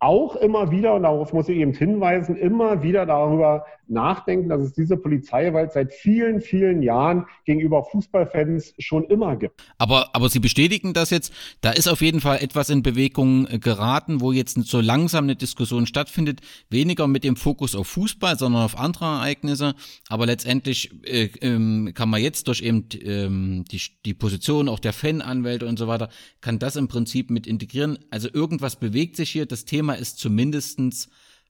[0.00, 4.72] auch immer wieder, und darauf muss ich eben hinweisen, immer wieder darüber nachdenken, dass es
[4.72, 9.60] diese Polizeigewalt seit vielen, vielen Jahren gegenüber Fußballfans schon immer gibt.
[9.78, 13.58] Aber, aber Sie bestätigen das jetzt, da ist auf jeden Fall etwas in Bewegung äh,
[13.58, 16.40] geraten, wo jetzt so langsam eine Diskussion stattfindet,
[16.70, 19.74] weniger mit dem Fokus auf Fußball, sondern auf andere Ereignisse.
[20.08, 24.92] Aber letztendlich äh, ähm, kann man jetzt durch eben ähm, die, die Position auch der
[24.92, 26.08] Fananwälte und so weiter,
[26.40, 27.98] kann das im Prinzip mit integrieren.
[28.10, 31.08] Also irgendwas bewegt sich hier, das Thema Thema ist zumindestens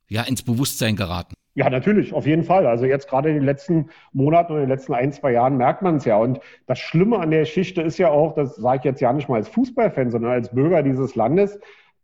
[0.09, 1.35] ja ins Bewusstsein geraten.
[1.55, 2.67] Ja, natürlich, auf jeden Fall.
[2.67, 5.83] Also jetzt gerade in den letzten Monaten oder in den letzten ein, zwei Jahren merkt
[5.83, 6.17] man es ja.
[6.17, 9.29] Und das Schlimme an der Geschichte ist ja auch, das sage ich jetzt ja nicht
[9.29, 11.59] mal als Fußballfan, sondern als Bürger dieses Landes,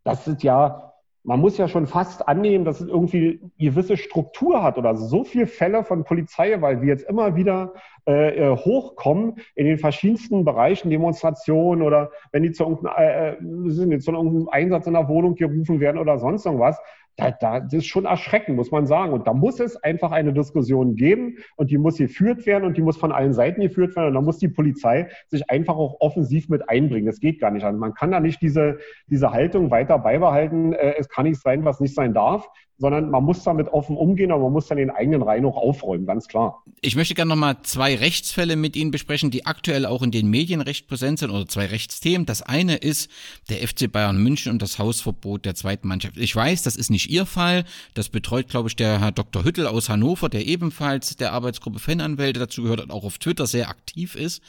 [0.05, 0.93] das ist ja,
[1.27, 5.25] man muss ja schon fast annehmen, dass es irgendwie eine gewisse Struktur hat oder so.
[5.25, 7.75] Viele Fälle von Polizeigewalt, wie jetzt immer wieder
[8.07, 13.99] äh, äh, hochkommen in den verschiedensten Bereichen, Demonstrationen oder wenn die zu irgendeinem, äh, äh
[13.99, 16.79] zu irgendeinem Einsatz in der Wohnung gerufen werden oder sonst irgendwas,
[17.17, 19.13] da, da, das ist schon erschreckend, muss man sagen.
[19.13, 22.83] Und da muss es einfach eine Diskussion geben und die muss geführt werden und die
[22.83, 24.09] muss von allen Seiten geführt werden.
[24.09, 27.07] Und da muss die Polizei sich einfach auch offensiv mit einbringen.
[27.07, 27.65] Das geht gar nicht.
[27.65, 30.75] Also man kann da nicht diese, diese Haltung weiter beibehalten.
[30.75, 32.49] Äh, es kann nicht sein, was nicht sein darf,
[32.79, 36.05] sondern man muss damit offen umgehen, aber man muss dann den eigenen Reihen auch aufräumen,
[36.05, 36.63] ganz klar.
[36.83, 40.61] Ich möchte gerne nochmal zwei Rechtsfälle mit Ihnen besprechen, die aktuell auch in den Medien
[40.61, 42.27] recht präsent sind, oder zwei Rechtsthemen.
[42.27, 43.11] Das eine ist
[43.49, 46.19] der FC Bayern München und das Hausverbot der zweiten Mannschaft.
[46.19, 47.65] Ich weiß, das ist nicht Ihr Fall.
[47.95, 49.45] Das betreut, glaube ich, der Herr Dr.
[49.45, 53.71] Hüttel aus Hannover, der ebenfalls der Arbeitsgruppe Fananwälte dazu gehört und auch auf Twitter sehr
[53.71, 54.43] aktiv ist.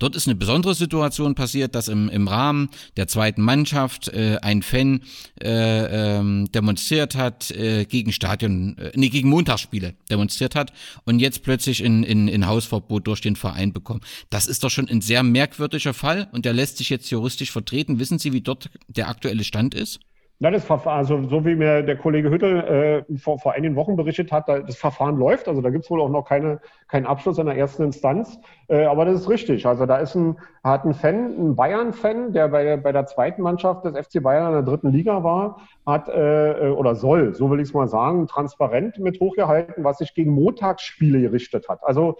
[0.00, 4.62] Dort ist eine besondere Situation passiert, dass im, im Rahmen der zweiten Mannschaft äh, ein
[4.62, 5.02] Fan
[5.40, 10.72] äh, ähm, demonstriert hat, äh, äh, gegen Stadion, äh, nee, gegen Montagsspiele demonstriert hat
[11.04, 14.00] und jetzt plötzlich in, in, in Hausverbot durch den Verein bekommen.
[14.30, 17.98] Das ist doch schon ein sehr merkwürdiger Fall und der lässt sich jetzt juristisch vertreten.
[17.98, 20.00] Wissen Sie, wie dort der aktuelle Stand ist?
[20.40, 23.96] Na, das Verfahren, also so wie mir der Kollege Hüttel äh, vor, vor einigen Wochen
[23.96, 27.38] berichtet hat, da, das Verfahren läuft, also da gibt's wohl auch noch keine, keinen Abschluss
[27.38, 28.38] in der ersten Instanz.
[28.68, 29.66] Äh, aber das ist richtig.
[29.66, 33.84] Also da ist ein, hat ein Fan, ein Bayern-Fan, der bei, bei der zweiten Mannschaft
[33.84, 37.68] des FC Bayern in der dritten Liga war, hat äh, oder soll, so will ich
[37.68, 41.82] es mal sagen, transparent mit hochgehalten, was sich gegen Montagsspiele gerichtet hat.
[41.82, 42.16] Also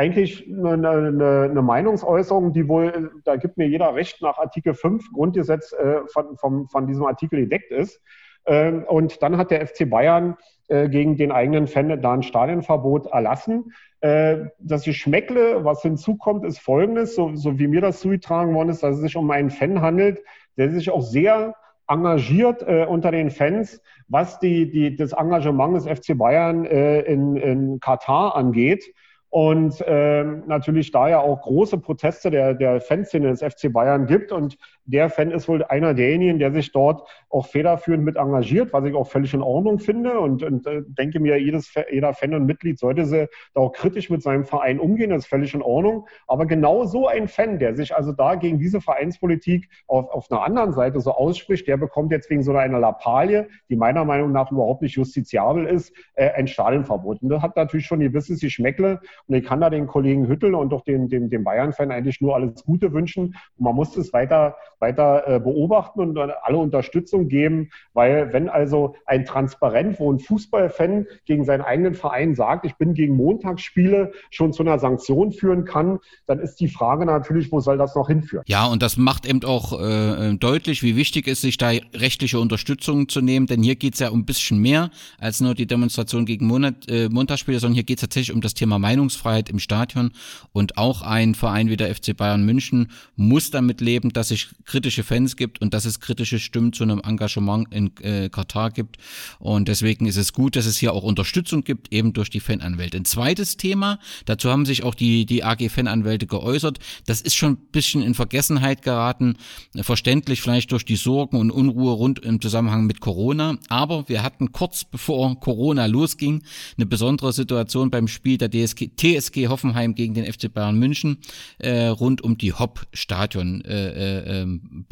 [0.00, 5.12] eigentlich eine, eine, eine, Meinungsäußerung, die wohl, da gibt mir jeder Recht nach Artikel 5
[5.12, 8.00] Grundgesetz äh, von, von, von diesem Artikel gedeckt ist.
[8.46, 10.38] Ähm, und dann hat der FC Bayern
[10.68, 13.74] äh, gegen den eigenen Fan da ein Stadionverbot erlassen.
[14.00, 18.82] Äh, das Geschmäckle, was hinzukommt, ist folgendes, so, so wie mir das zugetragen worden ist,
[18.82, 20.22] dass es sich um einen Fan handelt,
[20.56, 21.54] der sich auch sehr
[21.86, 27.36] engagiert äh, unter den Fans, was die, die, das Engagement des FC Bayern äh, in,
[27.36, 28.94] in Katar angeht.
[29.30, 34.32] Und ähm, natürlich da ja auch große Proteste der, der Fanszene des FC Bayern gibt.
[34.32, 38.84] Und der Fan ist wohl einer derjenigen, der sich dort auch federführend mit engagiert, was
[38.84, 40.18] ich auch völlig in Ordnung finde.
[40.18, 44.10] Und, und äh, denke mir, jedes, jeder Fan und Mitglied sollte sie da auch kritisch
[44.10, 45.10] mit seinem Verein umgehen.
[45.10, 46.06] Das ist völlig in Ordnung.
[46.26, 50.42] Aber genau so ein Fan, der sich also da gegen diese Vereinspolitik auf, auf einer
[50.42, 54.50] anderen Seite so ausspricht, der bekommt jetzt wegen so einer Lappalie, die meiner Meinung nach
[54.50, 57.22] überhaupt nicht justiziabel ist, äh, ein Stadionverbot.
[57.22, 59.00] Und das hat natürlich schon gewisses Geschmäckle.
[59.28, 62.34] Und ich kann da den Kollegen Hüttel und auch dem, dem, dem Bayern-Fan eigentlich nur
[62.34, 63.36] alles Gute wünschen.
[63.56, 68.94] Und man muss es weiter, weiter äh, beobachten und alle Unterstützung geben, weil wenn also
[69.06, 74.52] ein Transparent, wo ein Fußballfan gegen seinen eigenen Verein sagt, ich bin gegen Montagsspiele, schon
[74.52, 78.44] zu einer Sanktion führen kann, dann ist die Frage natürlich, wo soll das noch hinführen?
[78.46, 82.38] Ja, und das macht eben auch äh, deutlich, wie wichtig es ist, sich da rechtliche
[82.38, 85.66] Unterstützung zu nehmen, denn hier geht es ja um ein bisschen mehr als nur die
[85.66, 89.48] Demonstration gegen Monat, äh, Montagsspiele, sondern hier geht es tatsächlich um das Thema Meinungs Meinungsfreiheit
[89.48, 90.12] im Stadion
[90.52, 95.02] und auch ein Verein wie der FC Bayern München muss damit leben, dass es kritische
[95.02, 98.96] Fans gibt und dass es kritische Stimmen zu einem Engagement in äh, Katar gibt
[99.38, 102.96] und deswegen ist es gut, dass es hier auch Unterstützung gibt, eben durch die Fananwälte.
[102.96, 107.52] Ein zweites Thema, dazu haben sich auch die, die AG Fananwälte geäußert, das ist schon
[107.52, 109.36] ein bisschen in Vergessenheit geraten,
[109.80, 114.52] verständlich vielleicht durch die Sorgen und Unruhe rund im Zusammenhang mit Corona, aber wir hatten
[114.52, 116.42] kurz bevor Corona losging
[116.76, 121.18] eine besondere Situation beim Spiel der DSG, TSG Hoffenheim gegen den FC Bayern München
[121.58, 124.86] äh, rund um die Hopp-Stadion äh, äh, ähm.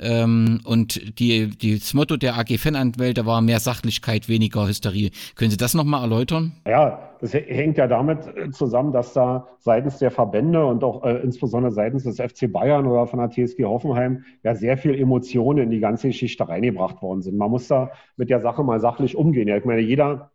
[0.00, 5.10] Ähm, und die, die, das Motto der AG Fananwälte war mehr Sachlichkeit, weniger Hysterie.
[5.34, 6.52] Können Sie das nochmal erläutern?
[6.66, 11.16] Ja, das hängt ja damit äh, zusammen, dass da seitens der Verbände und auch äh,
[11.18, 15.70] insbesondere seitens des FC Bayern oder von der TSG Hoffenheim ja sehr viel Emotionen in
[15.70, 17.36] die ganze Geschichte reingebracht worden sind.
[17.36, 19.48] Man muss da mit der Sache mal sachlich umgehen.
[19.48, 20.30] Ja, ich meine, jeder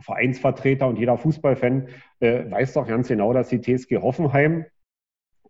[0.00, 1.88] Vereinsvertreter und jeder Fußballfan
[2.20, 4.64] äh, weiß doch ganz genau, dass die TSG Hoffenheim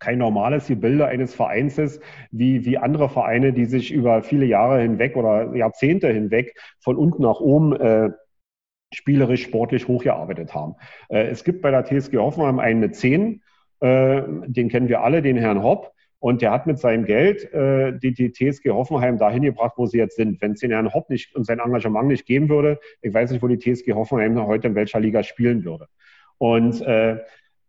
[0.00, 4.80] kein normales Gebilde eines Vereins ist, wie, wie andere Vereine, die sich über viele Jahre
[4.80, 8.10] hinweg oder Jahrzehnte hinweg von unten nach oben äh,
[8.92, 10.74] spielerisch, sportlich hochgearbeitet haben.
[11.08, 13.42] Äh, es gibt bei der TSG Hoffenheim einen 10,
[13.80, 15.92] äh, den kennen wir alle, den Herrn Hopp.
[16.22, 19.96] Und der hat mit seinem Geld äh, die, die TSG Hoffenheim dahin gebracht, wo sie
[19.96, 20.40] jetzt sind.
[20.42, 23.42] Wenn es den Herrn Hopp nicht und sein Engagement nicht geben würde, ich weiß nicht,
[23.42, 25.88] wo die TSG Hoffenheim heute in welcher Liga spielen würde.
[26.36, 27.20] Und äh,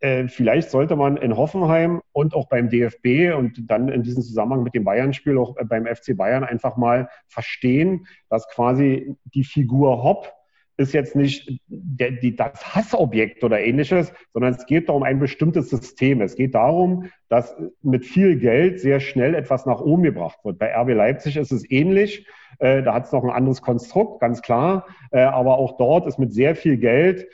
[0.02, 4.64] äh, vielleicht sollte man in Hoffenheim und auch beim DFB und dann in diesem Zusammenhang
[4.64, 10.34] mit dem Bayern-Spiel auch beim FC Bayern einfach mal verstehen, dass quasi die Figur Hopp
[10.78, 15.70] ist jetzt nicht der, die, das Hassobjekt oder ähnliches, sondern es geht um ein bestimmtes
[15.70, 16.22] System.
[16.22, 20.58] Es geht darum, dass mit viel Geld sehr schnell etwas nach oben gebracht wird.
[20.58, 22.26] Bei RB Leipzig ist es ähnlich.
[22.58, 24.88] Äh, da hat es noch ein anderes Konstrukt, ganz klar.
[25.12, 27.28] Äh, aber auch dort ist mit sehr viel Geld äh,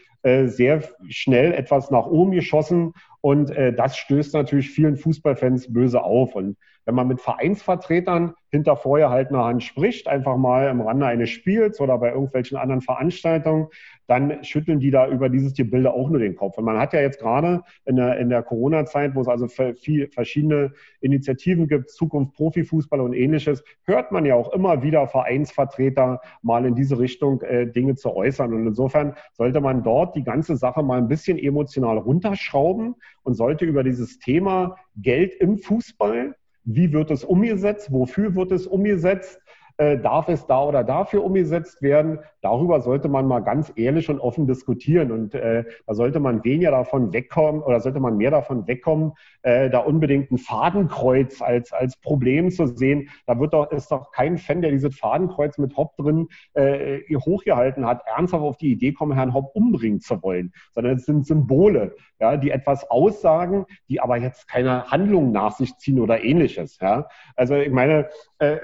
[0.47, 2.93] sehr schnell etwas nach oben geschossen.
[3.21, 6.35] Und äh, das stößt natürlich vielen Fußballfans böse auf.
[6.35, 11.81] Und wenn man mit Vereinsvertretern hinter vorgehaltener Hand spricht, einfach mal im Rande eines Spiels
[11.81, 13.67] oder bei irgendwelchen anderen Veranstaltungen,
[14.07, 16.57] dann schütteln die da über dieses Gebilde auch nur den Kopf.
[16.57, 20.07] Und man hat ja jetzt gerade in der, in der Corona-Zeit, wo es also viel,
[20.07, 26.65] verschiedene Initiativen gibt, Zukunft Profifußball und ähnliches, hört man ja auch immer wieder Vereinsvertreter mal
[26.65, 28.53] in diese Richtung äh, Dinge zu äußern.
[28.53, 33.65] Und insofern sollte man dort die ganze Sache mal ein bisschen emotional runterschrauben und sollte
[33.65, 36.35] über dieses Thema Geld im Fußball
[36.69, 37.93] wie wird es umgesetzt?
[37.93, 39.39] Wofür wird es umgesetzt?
[39.79, 42.19] Äh, darf es da oder dafür umgesetzt werden?
[42.41, 45.11] Darüber sollte man mal ganz ehrlich und offen diskutieren.
[45.11, 49.13] Und äh, da sollte man weniger davon wegkommen oder sollte man mehr davon wegkommen,
[49.43, 53.09] äh, da unbedingt ein Fadenkreuz als, als Problem zu sehen.
[53.27, 57.85] Da wird doch, ist doch kein Fan, der dieses Fadenkreuz mit Hopp drin äh, hochgehalten
[57.85, 61.95] hat, ernsthaft auf die Idee kommen, Herrn Hopp umbringen zu wollen, sondern es sind Symbole,
[62.19, 66.79] ja, die etwas aussagen, die aber jetzt keine Handlungen nach sich ziehen oder ähnliches.
[66.81, 67.07] Ja.
[67.35, 68.09] Also ich meine,
[68.39, 68.57] äh,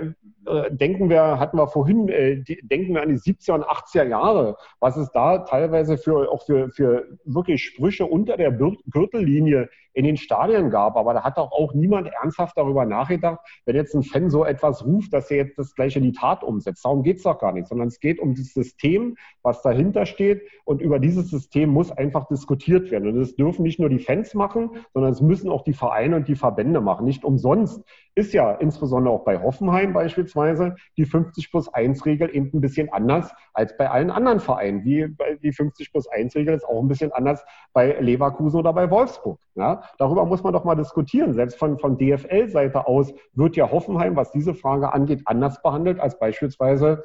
[0.46, 0.72] äh,
[1.04, 4.58] denken wir, hatten wir vorhin, äh, die, denken wir an die 70er und 80er Jahre,
[4.80, 10.18] was es da teilweise für auch für, für wirklich Sprüche unter der Gürtellinie in den
[10.18, 10.96] Stadien gab.
[10.96, 14.86] Aber da hat doch auch niemand ernsthaft darüber nachgedacht, wenn jetzt ein Fan so etwas
[14.86, 16.84] ruft, dass er jetzt das gleiche in die Tat umsetzt.
[16.86, 20.42] Darum geht es doch gar nicht, sondern es geht um das System, was dahinter steht.
[20.66, 23.10] Und über dieses System muss einfach diskutiert werden.
[23.10, 26.28] Und das dürfen nicht nur die Fans machen, sondern es müssen auch die Vereine und
[26.28, 27.06] die Verbände machen.
[27.06, 27.84] Nicht umsonst
[28.16, 32.92] ist ja insbesondere auch bei Hoffenheim beispielsweise die 50 plus 1 Regel eben ein bisschen
[32.94, 34.84] anders als bei allen anderen Vereinen.
[34.84, 38.90] Wie die 50 plus 1 Regel ist auch ein bisschen anders bei Leverkusen oder bei
[38.90, 39.40] Wolfsburg.
[39.56, 41.34] Ja, darüber muss man doch mal diskutieren.
[41.34, 46.18] Selbst von, von DFL-Seite aus wird ja Hoffenheim, was diese Frage angeht, anders behandelt als
[46.20, 47.04] beispielsweise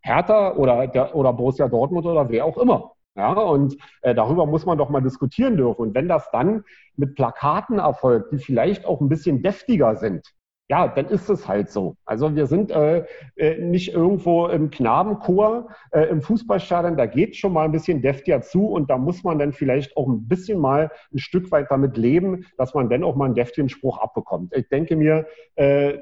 [0.00, 2.92] Hertha oder, der, oder Borussia Dortmund oder wer auch immer.
[3.16, 5.82] Ja, und äh, darüber muss man doch mal diskutieren dürfen.
[5.82, 6.64] Und wenn das dann
[6.96, 10.32] mit Plakaten erfolgt, die vielleicht auch ein bisschen deftiger sind,
[10.70, 11.96] ja, dann ist es halt so.
[12.04, 13.04] Also wir sind äh,
[13.34, 18.40] äh, nicht irgendwo im Knabenchor äh, im Fußballstadion, da geht schon mal ein bisschen deftiger
[18.40, 21.96] zu und da muss man dann vielleicht auch ein bisschen mal ein Stück weit damit
[21.96, 24.54] leben, dass man dann auch mal einen deftigen Spruch abbekommt.
[24.54, 25.98] Ich denke mir, äh,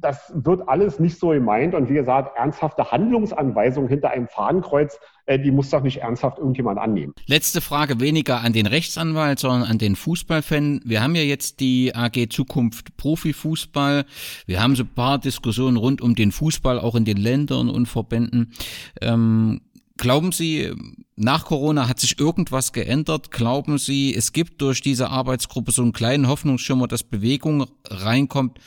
[0.00, 1.74] das wird alles nicht so gemeint.
[1.74, 6.78] Und wie gesagt, ernsthafte Handlungsanweisungen hinter einem Fahnenkreuz, äh, die muss doch nicht ernsthaft irgendjemand
[6.78, 7.14] annehmen.
[7.26, 10.80] Letzte Frage weniger an den Rechtsanwalt, sondern an den Fußballfan.
[10.84, 14.04] Wir haben ja jetzt die AG Zukunft Profifußball.
[14.46, 17.86] Wir haben so ein paar Diskussionen rund um den Fußball, auch in den Ländern und
[17.86, 18.52] Verbänden.
[19.00, 19.60] Ähm,
[19.98, 20.72] Glauben Sie,
[21.16, 23.30] nach Corona hat sich irgendwas geändert?
[23.30, 28.58] Glauben Sie, es gibt durch diese Arbeitsgruppe so einen kleinen Hoffnungsschimmer, dass Bewegung reinkommt?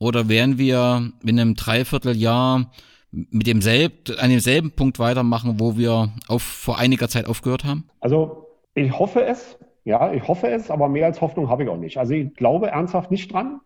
[0.00, 2.70] Oder werden wir in einem Dreivierteljahr
[3.12, 7.84] mit demselben, an demselben Punkt weitermachen, wo wir auf, vor einiger Zeit aufgehört haben?
[8.00, 11.76] Also ich hoffe es, ja, ich hoffe es, aber mehr als Hoffnung habe ich auch
[11.76, 11.98] nicht.
[11.98, 13.60] Also ich glaube ernsthaft nicht dran,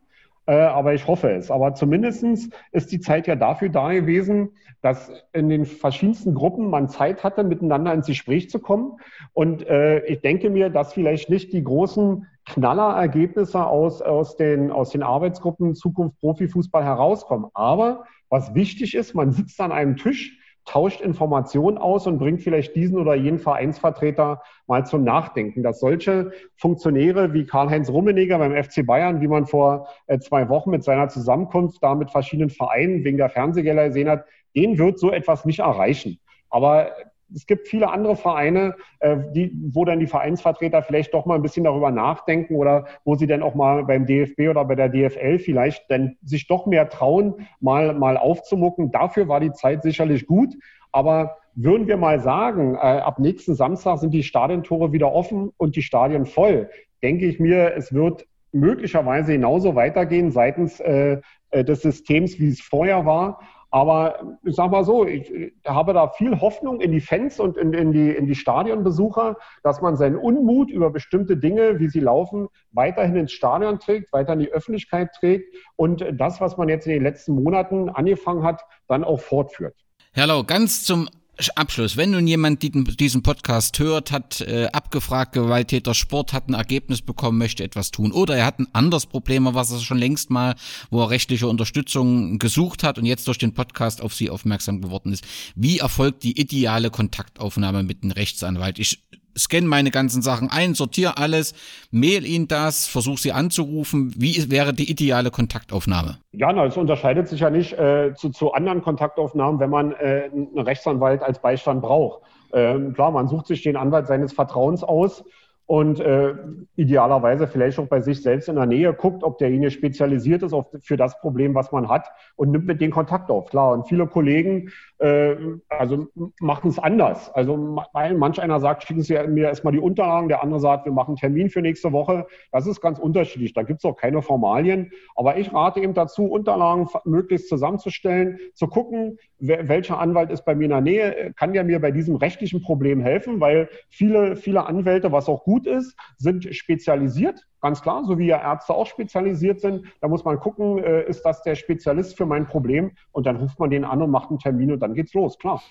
[0.47, 1.53] äh, aber ich hoffe es.
[1.53, 2.25] Aber zumindest
[2.73, 4.51] ist die Zeit ja dafür da gewesen,
[4.83, 8.99] dass in den verschiedensten Gruppen man Zeit hatte, miteinander ins Gespräch zu kommen.
[9.35, 14.91] Und äh, ich denke mir, dass vielleicht nicht die großen Knallerergebnisse aus, aus, den, aus
[14.91, 17.51] den Arbeitsgruppen Zukunft Profifußball herauskommen.
[17.55, 22.75] Aber was wichtig ist, man sitzt an einem Tisch, tauscht Informationen aus und bringt vielleicht
[22.75, 25.63] diesen oder jenen Vereinsvertreter mal zum Nachdenken.
[25.63, 30.71] Dass solche Funktionäre wie Karl-Heinz Rummenigge beim FC Bayern, wie man vor äh, zwei Wochen
[30.71, 34.25] mit seiner Zusammenkunft da mit verschiedenen Vereinen wegen der Fernsehgelder gesehen hat,
[34.57, 36.19] den wird so etwas nicht erreichen.
[36.49, 36.91] Aber
[37.33, 41.43] es gibt viele andere Vereine, äh, die, wo dann die Vereinsvertreter vielleicht doch mal ein
[41.43, 45.39] bisschen darüber nachdenken oder wo sie dann auch mal beim DFB oder bei der DFL
[45.39, 48.91] vielleicht dann sich doch mehr trauen, mal, mal aufzumucken.
[48.91, 50.55] Dafür war die Zeit sicherlich gut.
[50.93, 55.77] Aber würden wir mal sagen, äh, ab nächsten Samstag sind die Stadientore wieder offen und
[55.77, 56.71] die Stadien voll,
[57.03, 61.21] denke ich mir, es wird möglicherweise genauso weitergehen seitens äh,
[61.51, 63.41] äh, des Systems, wie es vorher war.
[63.75, 67.73] Aber ich sage mal so, ich, habe da viel Hoffnung in die Fans und in,
[67.73, 72.47] in, die, in die Stadionbesucher, dass man seinen Unmut über bestimmte Dinge, wie sie laufen,
[72.71, 76.93] weiterhin ins Stadion trägt, weiter in die Öffentlichkeit trägt und das, was man jetzt in
[76.93, 79.75] den letzten Monaten angefangen hat, dann auch fortführt.
[80.13, 81.09] Herr Lau, ganz zum
[81.57, 81.97] Abschluss.
[81.97, 87.39] Wenn nun jemand diesen Podcast hört, hat äh, abgefragt, Gewalttäter Sport, hat ein Ergebnis bekommen,
[87.39, 88.13] möchte etwas tun.
[88.13, 90.55] Oder er hat ein anderes Problem, was er schon längst mal,
[90.91, 95.13] wo er rechtliche Unterstützung gesucht hat und jetzt durch den Podcast auf Sie aufmerksam geworden
[95.13, 95.25] ist.
[95.57, 98.79] Wie erfolgt die ideale Kontaktaufnahme mit einem Rechtsanwalt?
[98.79, 99.03] Ich
[99.37, 101.55] scanne meine ganzen Sachen ein, sortiere alles,
[101.91, 104.15] mail ihn das, versuche sie anzurufen.
[104.17, 106.19] Wie wäre die ideale Kontaktaufnahme?
[106.33, 110.31] Ja, na, es unterscheidet sich ja nicht äh, zu, zu anderen Kontaktaufnahmen, wenn man äh,
[110.33, 112.23] einen Rechtsanwalt als Beistand braucht.
[112.53, 115.25] Ähm, klar, man sucht sich den Anwalt seines Vertrauens aus
[115.67, 116.35] und äh,
[116.77, 120.67] idealerweise vielleicht auch bei sich selbst in der Nähe guckt, ob derjenige spezialisiert ist auf,
[120.83, 122.07] für das Problem, was man hat
[122.37, 123.49] und nimmt mit den Kontakt auf.
[123.49, 124.71] Klar, und viele Kollegen
[125.05, 125.37] äh,
[125.69, 126.09] also
[126.41, 127.31] machen es anders.
[127.35, 127.57] Also
[127.93, 131.17] manch einer sagt, schicken Sie mir erstmal die Unterlagen, der andere sagt, wir machen einen
[131.19, 132.27] Termin für nächste Woche.
[132.53, 133.53] Das ist ganz unterschiedlich.
[133.53, 134.93] Da gibt es auch keine Formalien.
[135.15, 140.65] Aber ich rate eben dazu, Unterlagen möglichst zusammenzustellen, zu gucken, welcher Anwalt ist bei mir
[140.65, 145.13] in der Nähe, kann der mir bei diesem rechtlichen Problem helfen, weil viele, viele Anwälte,
[145.13, 149.87] was auch gut ist, sind spezialisiert Ganz klar, so wie ja Ärzte auch spezialisiert sind.
[150.03, 152.91] Da muss man gucken, äh, ist das der Spezialist für mein Problem?
[153.11, 155.63] Und dann ruft man den an und macht einen Termin und dann geht's los, klar.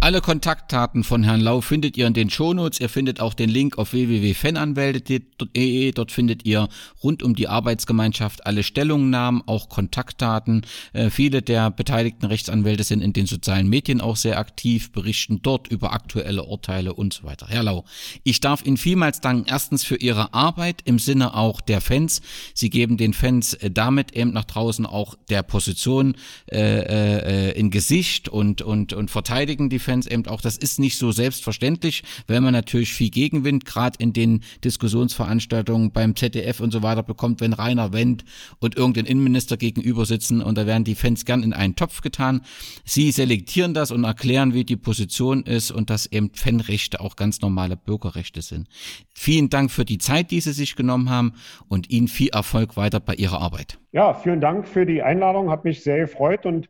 [0.00, 2.80] Alle Kontaktdaten von Herrn Lau findet ihr in den Shownotes.
[2.80, 5.92] Ihr findet auch den Link auf www.fananwälte.de.
[5.92, 6.66] Dort findet ihr
[7.04, 10.62] rund um die Arbeitsgemeinschaft alle Stellungnahmen, auch Kontaktdaten.
[10.94, 15.68] Äh, viele der beteiligten Rechtsanwälte sind in den sozialen Medien auch sehr aktiv, berichten dort
[15.68, 17.46] über aktuelle Urteile und so weiter.
[17.48, 17.84] Herr Lau,
[18.24, 19.46] ich darf Ihnen vielmals danken.
[19.48, 22.20] Erstens für Ihre Arbeit im Sinne auch der Fans.
[22.54, 26.16] Sie geben den Fans äh, damit eben nach draußen auch der Position
[26.50, 30.40] äh, äh, in Gesicht und, und, und verteidigen die Fans eben auch.
[30.40, 36.16] Das ist nicht so selbstverständlich, weil man natürlich viel Gegenwind gerade in den Diskussionsveranstaltungen beim
[36.16, 38.24] ZDF und so weiter bekommt, wenn Rainer Wendt
[38.58, 42.42] und irgendein Innenminister gegenüber sitzen und da werden die Fans gern in einen Topf getan.
[42.84, 47.40] Sie selektieren das und erklären, wie die Position ist und dass eben Fanrechte auch ganz
[47.40, 48.68] normale Bürgerrechte sind.
[49.12, 51.25] Vielen Dank für die Zeit, die Sie sich genommen haben
[51.68, 53.78] und Ihnen viel Erfolg weiter bei Ihrer Arbeit.
[53.92, 56.68] Ja, vielen Dank für die Einladung, hat mich sehr gefreut und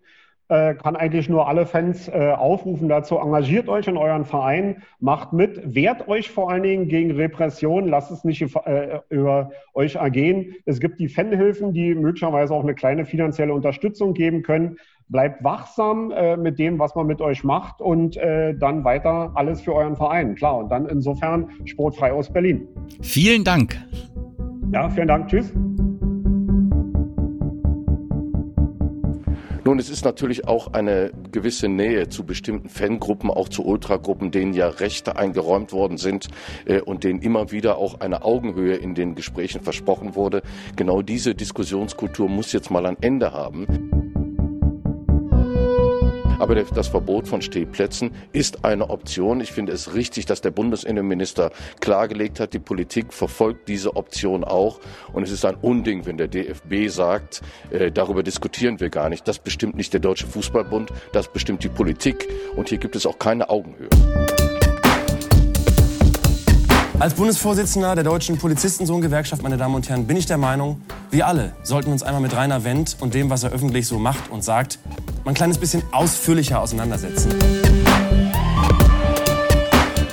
[0.48, 5.32] äh, kann eigentlich nur alle Fans äh, aufrufen dazu, engagiert euch in euren Verein, macht
[5.32, 10.54] mit, wehrt euch vor allen Dingen gegen Repression, lasst es nicht äh, über euch ergehen.
[10.64, 14.76] Es gibt die Fanhilfen, die möglicherweise auch eine kleine finanzielle Unterstützung geben können.
[15.08, 19.60] Bleibt wachsam äh, mit dem, was man mit euch macht und äh, dann weiter alles
[19.60, 20.34] für euren Verein.
[20.34, 22.68] Klar, und dann insofern sportfrei aus Berlin.
[23.02, 23.76] Vielen Dank.
[24.72, 25.28] Ja, vielen Dank.
[25.28, 25.52] Tschüss.
[29.66, 34.54] Nun, es ist natürlich auch eine gewisse Nähe zu bestimmten Fangruppen, auch zu Ultragruppen, denen
[34.54, 36.28] ja Rechte eingeräumt worden sind
[36.66, 40.42] äh, und denen immer wieder auch eine Augenhöhe in den Gesprächen versprochen wurde.
[40.76, 43.66] Genau diese Diskussionskultur muss jetzt mal ein Ende haben.
[46.38, 49.40] Aber das Verbot von Stehplätzen ist eine Option.
[49.40, 54.80] Ich finde es richtig, dass der Bundesinnenminister klargelegt hat, die Politik verfolgt diese Option auch.
[55.12, 59.26] Und es ist ein Unding, wenn der DFB sagt, äh, darüber diskutieren wir gar nicht.
[59.26, 62.28] Das bestimmt nicht der Deutsche Fußballbund, das bestimmt die Politik.
[62.56, 63.88] Und hier gibt es auch keine Augenhöhe.
[66.98, 70.80] Als Bundesvorsitzender der Deutschen Polizistensohn-Gewerkschaft, meine Damen und Herren, bin ich der Meinung,
[71.10, 74.30] wir alle sollten uns einmal mit Rainer Wendt und dem, was er öffentlich so macht
[74.30, 74.78] und sagt,
[75.22, 77.34] mal ein kleines bisschen ausführlicher auseinandersetzen.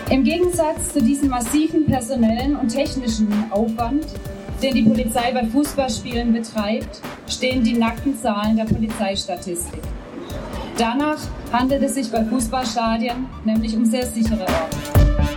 [0.10, 4.06] Im Gegensatz zu diesem massiven personellen und technischen Aufwand,
[4.62, 9.82] den die Polizei bei Fußballspielen betreibt, stehen die nackten Zahlen der Polizeistatistik.
[10.78, 11.20] Danach
[11.54, 15.33] handelt es sich bei Fußballstadien nämlich um sehr sichere Orte.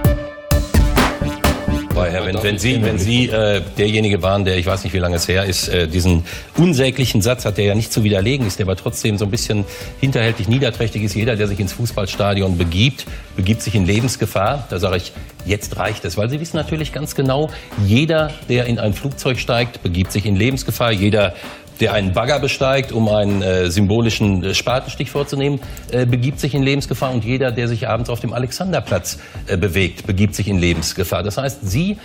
[2.27, 5.29] Wendt, wenn Sie, wenn Sie äh, derjenige waren, der, ich weiß nicht, wie lange es
[5.29, 6.25] her ist, äh, diesen
[6.57, 9.65] unsäglichen Satz hat, der ja nicht zu widerlegen ist, der aber trotzdem so ein bisschen
[10.01, 11.15] hinterhältig niederträchtig ist.
[11.15, 13.07] Jeder, der sich ins Fußballstadion begibt,
[13.37, 14.67] begibt sich in Lebensgefahr.
[14.69, 15.13] Da sage ich,
[15.47, 16.17] jetzt reicht es.
[16.17, 17.51] Weil Sie wissen natürlich ganz genau,
[17.87, 20.93] jeder, der in ein Flugzeug steigt, begibt sich in Lebensgefahr.
[20.93, 21.35] Jeder,
[21.81, 25.61] der einen Bagger besteigt, um einen äh, symbolischen äh, Spatenstich vorzunehmen,
[25.91, 27.13] äh, begibt sich in Lebensgefahr.
[27.13, 31.23] Und jeder, der sich abends auf dem Alexanderplatz äh, bewegt, begibt sich in Lebensgefahr.
[31.23, 31.97] Das heißt, Sie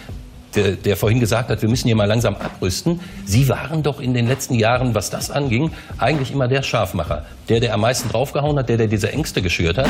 [0.55, 2.99] der, der vorhin gesagt hat, wir müssen hier mal langsam abrüsten.
[3.26, 7.26] Sie waren doch in den letzten Jahren, was das anging, eigentlich immer der Scharfmacher.
[7.49, 9.89] Der, der am meisten draufgehauen hat, der, der diese Ängste geschürt hat.